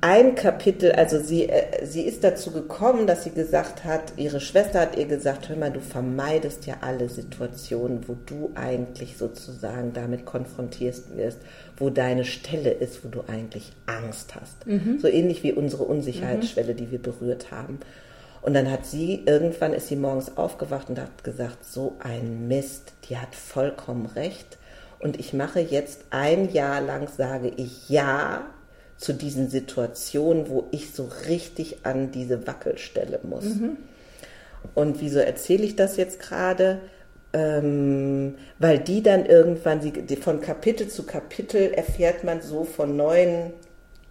ein 0.00 0.36
Kapitel, 0.36 0.92
also 0.92 1.18
sie, 1.20 1.48
äh, 1.48 1.84
sie 1.84 2.02
ist 2.02 2.22
dazu 2.22 2.52
gekommen, 2.52 3.06
dass 3.06 3.24
sie 3.24 3.30
gesagt 3.30 3.84
hat, 3.84 4.12
ihre 4.16 4.40
Schwester 4.40 4.80
hat 4.80 4.96
ihr 4.96 5.06
gesagt, 5.06 5.48
hör 5.48 5.56
mal, 5.56 5.72
du 5.72 5.80
vermeidest 5.80 6.66
ja 6.66 6.76
alle 6.82 7.08
Situationen, 7.08 8.06
wo 8.06 8.16
du 8.26 8.52
eigentlich 8.54 9.16
sozusagen 9.16 9.92
damit 9.92 10.24
konfrontiert 10.24 11.16
wirst, 11.16 11.38
wo 11.76 11.90
deine 11.90 12.24
Stelle 12.24 12.70
ist, 12.70 13.04
wo 13.04 13.08
du 13.08 13.22
eigentlich 13.26 13.72
Angst 13.86 14.36
hast. 14.36 14.66
Mhm. 14.66 15.00
So 15.00 15.08
ähnlich 15.08 15.42
wie 15.42 15.52
unsere 15.52 15.82
Unsicherheitsschwelle, 15.82 16.74
mhm. 16.74 16.76
die 16.76 16.90
wir 16.92 17.02
berührt 17.02 17.50
haben. 17.50 17.80
Und 18.40 18.54
dann 18.54 18.70
hat 18.70 18.86
sie, 18.86 19.24
irgendwann 19.26 19.74
ist 19.74 19.88
sie 19.88 19.96
morgens 19.96 20.36
aufgewacht 20.36 20.90
und 20.90 21.00
hat 21.00 21.24
gesagt, 21.24 21.64
so 21.64 21.96
ein 21.98 22.46
Mist, 22.46 22.92
die 23.08 23.18
hat 23.18 23.34
vollkommen 23.34 24.06
recht. 24.06 24.58
Und 25.00 25.18
ich 25.18 25.32
mache 25.32 25.58
jetzt 25.58 26.04
ein 26.10 26.52
Jahr 26.52 26.80
lang, 26.80 27.08
sage 27.08 27.50
ich 27.56 27.88
ja 27.88 28.46
zu 28.98 29.14
diesen 29.14 29.48
Situationen, 29.48 30.50
wo 30.50 30.66
ich 30.72 30.92
so 30.92 31.08
richtig 31.28 31.78
an 31.84 32.10
diese 32.10 32.46
Wackelstelle 32.46 33.20
muss. 33.22 33.44
Mhm. 33.44 33.78
Und 34.74 35.00
wieso 35.00 35.20
erzähle 35.20 35.64
ich 35.64 35.76
das 35.76 35.96
jetzt 35.96 36.20
gerade? 36.20 36.80
Ähm, 37.32 38.34
weil 38.58 38.78
die 38.78 39.02
dann 39.02 39.24
irgendwann, 39.24 39.80
sie, 39.80 39.92
von 40.16 40.40
Kapitel 40.40 40.88
zu 40.88 41.04
Kapitel 41.04 41.72
erfährt 41.72 42.24
man 42.24 42.42
so 42.42 42.64
von 42.64 42.96
neuen 42.96 43.52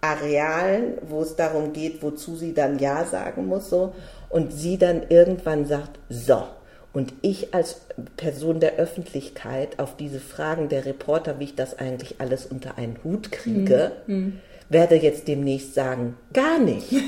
Arealen, 0.00 0.94
wo 1.02 1.22
es 1.22 1.36
darum 1.36 1.72
geht, 1.72 2.02
wozu 2.02 2.36
sie 2.36 2.54
dann 2.54 2.78
Ja 2.78 3.04
sagen 3.04 3.46
muss, 3.46 3.68
so. 3.68 3.94
Und 4.30 4.52
sie 4.52 4.78
dann 4.78 5.02
irgendwann 5.08 5.66
sagt, 5.66 5.98
so. 6.08 6.44
Und 6.92 7.12
ich 7.20 7.54
als 7.54 7.82
Person 8.16 8.60
der 8.60 8.76
Öffentlichkeit 8.76 9.78
auf 9.78 9.96
diese 9.96 10.20
Fragen 10.20 10.68
der 10.68 10.86
Reporter, 10.86 11.38
wie 11.38 11.44
ich 11.44 11.54
das 11.54 11.78
eigentlich 11.78 12.20
alles 12.20 12.46
unter 12.46 12.78
einen 12.78 12.98
Hut 13.04 13.30
kriege, 13.30 13.92
mhm. 14.06 14.40
Werde 14.68 14.96
jetzt 14.96 15.28
demnächst 15.28 15.74
sagen, 15.74 16.16
gar 16.32 16.58
nicht. 16.58 16.90
ja. 16.92 17.00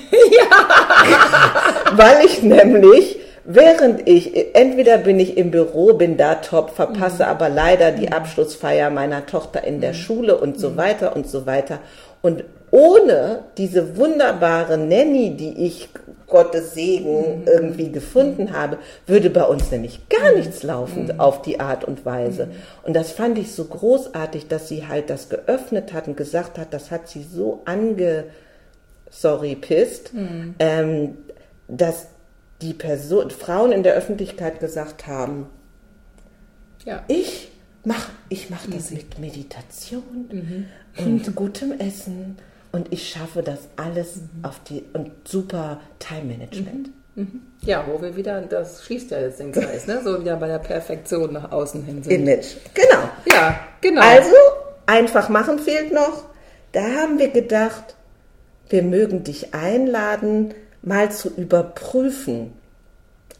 Weil 1.92 2.24
ich 2.24 2.42
nämlich, 2.42 3.18
während 3.44 4.08
ich, 4.08 4.54
entweder 4.54 4.98
bin 4.98 5.20
ich 5.20 5.36
im 5.36 5.50
Büro, 5.50 5.94
bin 5.94 6.16
da 6.16 6.36
top, 6.36 6.70
verpasse 6.70 7.24
mhm. 7.24 7.28
aber 7.28 7.48
leider 7.48 7.92
die. 7.92 8.10
Abschlussfeier 8.12 8.90
meiner 8.90 9.26
Tochter 9.26 9.64
in 9.64 9.80
der 9.80 9.92
mhm. 9.92 9.96
Schule 9.96 10.36
und 10.36 10.58
so 10.58 10.70
mhm. 10.70 10.76
weiter 10.76 11.16
und 11.16 11.28
so 11.28 11.46
weiter. 11.46 11.80
Und 12.22 12.44
ohne 12.70 13.44
diese 13.56 13.96
wunderbare 13.96 14.78
Nanny, 14.78 15.36
die 15.36 15.66
ich 15.66 15.88
Gottes 16.30 16.74
Segen 16.74 17.40
mhm. 17.40 17.46
irgendwie 17.46 17.90
gefunden 17.90 18.52
habe, 18.52 18.78
würde 19.06 19.28
bei 19.28 19.42
uns 19.42 19.70
nämlich 19.70 20.08
gar 20.08 20.30
mhm. 20.30 20.38
nichts 20.38 20.62
laufen 20.62 21.06
mhm. 21.06 21.20
auf 21.20 21.42
die 21.42 21.60
Art 21.60 21.84
und 21.84 22.06
Weise. 22.06 22.46
Mhm. 22.46 22.52
Und 22.84 22.94
das 22.94 23.12
fand 23.12 23.36
ich 23.36 23.52
so 23.52 23.64
großartig, 23.64 24.48
dass 24.48 24.68
sie 24.68 24.86
halt 24.86 25.10
das 25.10 25.28
geöffnet 25.28 25.92
hat 25.92 26.06
und 26.06 26.16
gesagt 26.16 26.56
hat, 26.56 26.72
das 26.72 26.90
hat 26.90 27.08
sie 27.08 27.24
so 27.24 27.60
ange, 27.64 28.24
sorry, 29.10 29.56
pisst, 29.56 30.14
mhm. 30.14 30.54
ähm, 30.60 31.18
dass 31.68 32.06
die 32.62 32.74
Person, 32.74 33.30
Frauen 33.30 33.72
in 33.72 33.82
der 33.82 33.94
Öffentlichkeit 33.94 34.60
gesagt 34.60 35.06
haben, 35.06 35.46
ja. 36.84 37.02
ich 37.08 37.50
mach, 37.84 38.08
ich 38.28 38.50
mache 38.50 38.70
das 38.70 38.90
mit 38.90 39.18
Meditation 39.18 40.28
mhm. 40.30 40.66
und 41.04 41.34
gutem 41.34 41.72
Essen 41.72 42.36
und 42.72 42.92
ich 42.92 43.08
schaffe 43.08 43.42
das 43.42 43.68
alles 43.76 44.16
mhm. 44.16 44.44
auf 44.44 44.60
die 44.64 44.84
und 44.92 45.10
super 45.26 45.80
Time 45.98 46.24
Management. 46.24 46.90
Mhm. 47.14 47.22
mhm. 47.22 47.40
Ja, 47.62 47.84
wo 47.86 48.00
wir 48.00 48.16
wieder, 48.16 48.40
das 48.42 48.84
schließt 48.84 49.10
ja 49.10 49.20
jetzt 49.20 49.40
den 49.40 49.52
Kreis, 49.52 49.86
ne? 49.86 50.00
so 50.02 50.18
wieder 50.18 50.36
bei 50.36 50.46
der 50.46 50.60
Perfektion 50.60 51.32
nach 51.34 51.52
außen 51.52 51.84
hin 51.84 52.02
sind. 52.02 52.12
Image, 52.12 52.56
genau. 52.72 53.02
Ja, 53.26 53.60
genau. 53.80 54.00
Also, 54.00 54.34
einfach 54.86 55.28
machen 55.28 55.58
fehlt 55.58 55.92
noch. 55.92 56.24
Da 56.72 56.82
haben 56.82 57.18
wir 57.18 57.28
gedacht, 57.28 57.96
wir 58.70 58.82
mögen 58.82 59.24
dich 59.24 59.52
einladen, 59.52 60.54
mal 60.82 61.10
zu 61.10 61.28
überprüfen. 61.28 62.52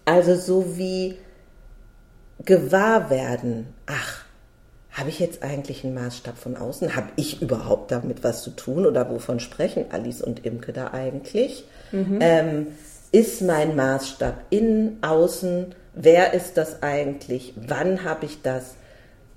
Also 0.05 0.35
so 0.35 0.77
wie 0.77 1.17
gewahr 2.45 3.11
werden. 3.11 3.73
Ach, 3.87 4.25
habe 4.93 5.09
ich 5.09 5.21
jetzt 5.21 5.43
eigentlich 5.43 5.85
einen 5.85 5.95
Maßstab 5.95 6.37
von 6.37 6.57
außen? 6.57 6.97
Habe 6.97 7.11
ich 7.17 7.41
überhaupt 7.43 7.93
damit 7.93 8.25
was 8.25 8.43
zu 8.43 8.51
tun 8.51 8.87
oder 8.87 9.09
wovon 9.09 9.39
sprechen 9.39 9.87
Alice 9.91 10.21
und 10.21 10.45
Imke 10.45 10.73
da 10.73 10.93
eigentlich? 10.93 11.65
Mhm. 11.93 12.19
Ähm, 12.21 12.67
ist 13.13 13.43
mein 13.43 13.77
Maßstab 13.77 14.35
innen, 14.51 14.99
außen? 15.03 15.75
Wer 15.95 16.35
ist 16.35 16.57
das 16.57 16.83
eigentlich? 16.83 17.55
Wann 17.57 18.05
habe 18.05 18.27
ich 18.27 18.43
das? 18.43 18.75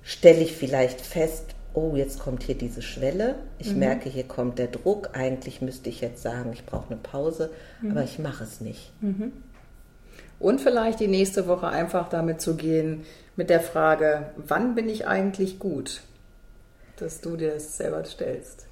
Stelle 0.02 0.40
ich 0.42 0.52
vielleicht 0.52 1.00
fest, 1.00 1.54
oh, 1.72 1.94
jetzt 1.96 2.20
kommt 2.20 2.42
hier 2.42 2.56
diese 2.56 2.82
Schwelle, 2.82 3.36
ich 3.58 3.72
mhm. 3.72 3.80
merke, 3.80 4.08
hier 4.08 4.24
kommt 4.24 4.58
der 4.58 4.68
Druck, 4.68 5.10
eigentlich 5.14 5.60
müsste 5.60 5.88
ich 5.88 6.00
jetzt 6.00 6.22
sagen, 6.22 6.52
ich 6.52 6.64
brauche 6.64 6.90
eine 6.90 7.00
Pause, 7.00 7.50
mhm. 7.80 7.92
aber 7.92 8.04
ich 8.04 8.18
mache 8.18 8.44
es 8.44 8.60
nicht. 8.60 8.92
Mhm. 9.00 9.32
Und 10.38 10.60
vielleicht 10.60 11.00
die 11.00 11.08
nächste 11.08 11.46
Woche 11.46 11.68
einfach 11.68 12.08
damit 12.08 12.40
zu 12.40 12.54
gehen, 12.54 13.04
mit 13.36 13.50
der 13.50 13.60
Frage, 13.60 14.26
wann 14.36 14.74
bin 14.74 14.88
ich 14.88 15.06
eigentlich 15.06 15.58
gut? 15.58 16.02
Dass 16.96 17.20
du 17.20 17.36
dir 17.36 17.54
das 17.54 17.76
selber 17.76 18.04
stellst. 18.04 18.66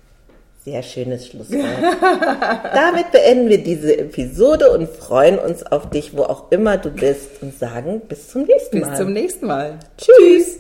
Sehr 0.65 0.83
schönes 0.85 1.27
Schlusswort. 1.27 1.65
Damit 2.73 3.11
beenden 3.11 3.49
wir 3.49 3.65
diese 3.65 3.99
Episode 3.99 4.71
und 4.71 4.89
freuen 4.89 5.41
uns 5.41 5.65
auf 5.65 5.91
dich, 5.91 6.17
wo 6.17 6.23
auch 6.23 6.53
immer 6.53 6.79
du 6.79 6.91
bist 6.91 7.43
und 7.43 7.59
sagen 7.59 8.01
bis 8.09 8.29
zum 8.29 8.45
nächsten 8.45 8.79
Mal. 8.79 8.89
Bis 8.91 8.99
zum 8.99 9.13
nächsten 9.13 9.47
Mal. 9.47 9.79
Tschüss. 9.99 10.59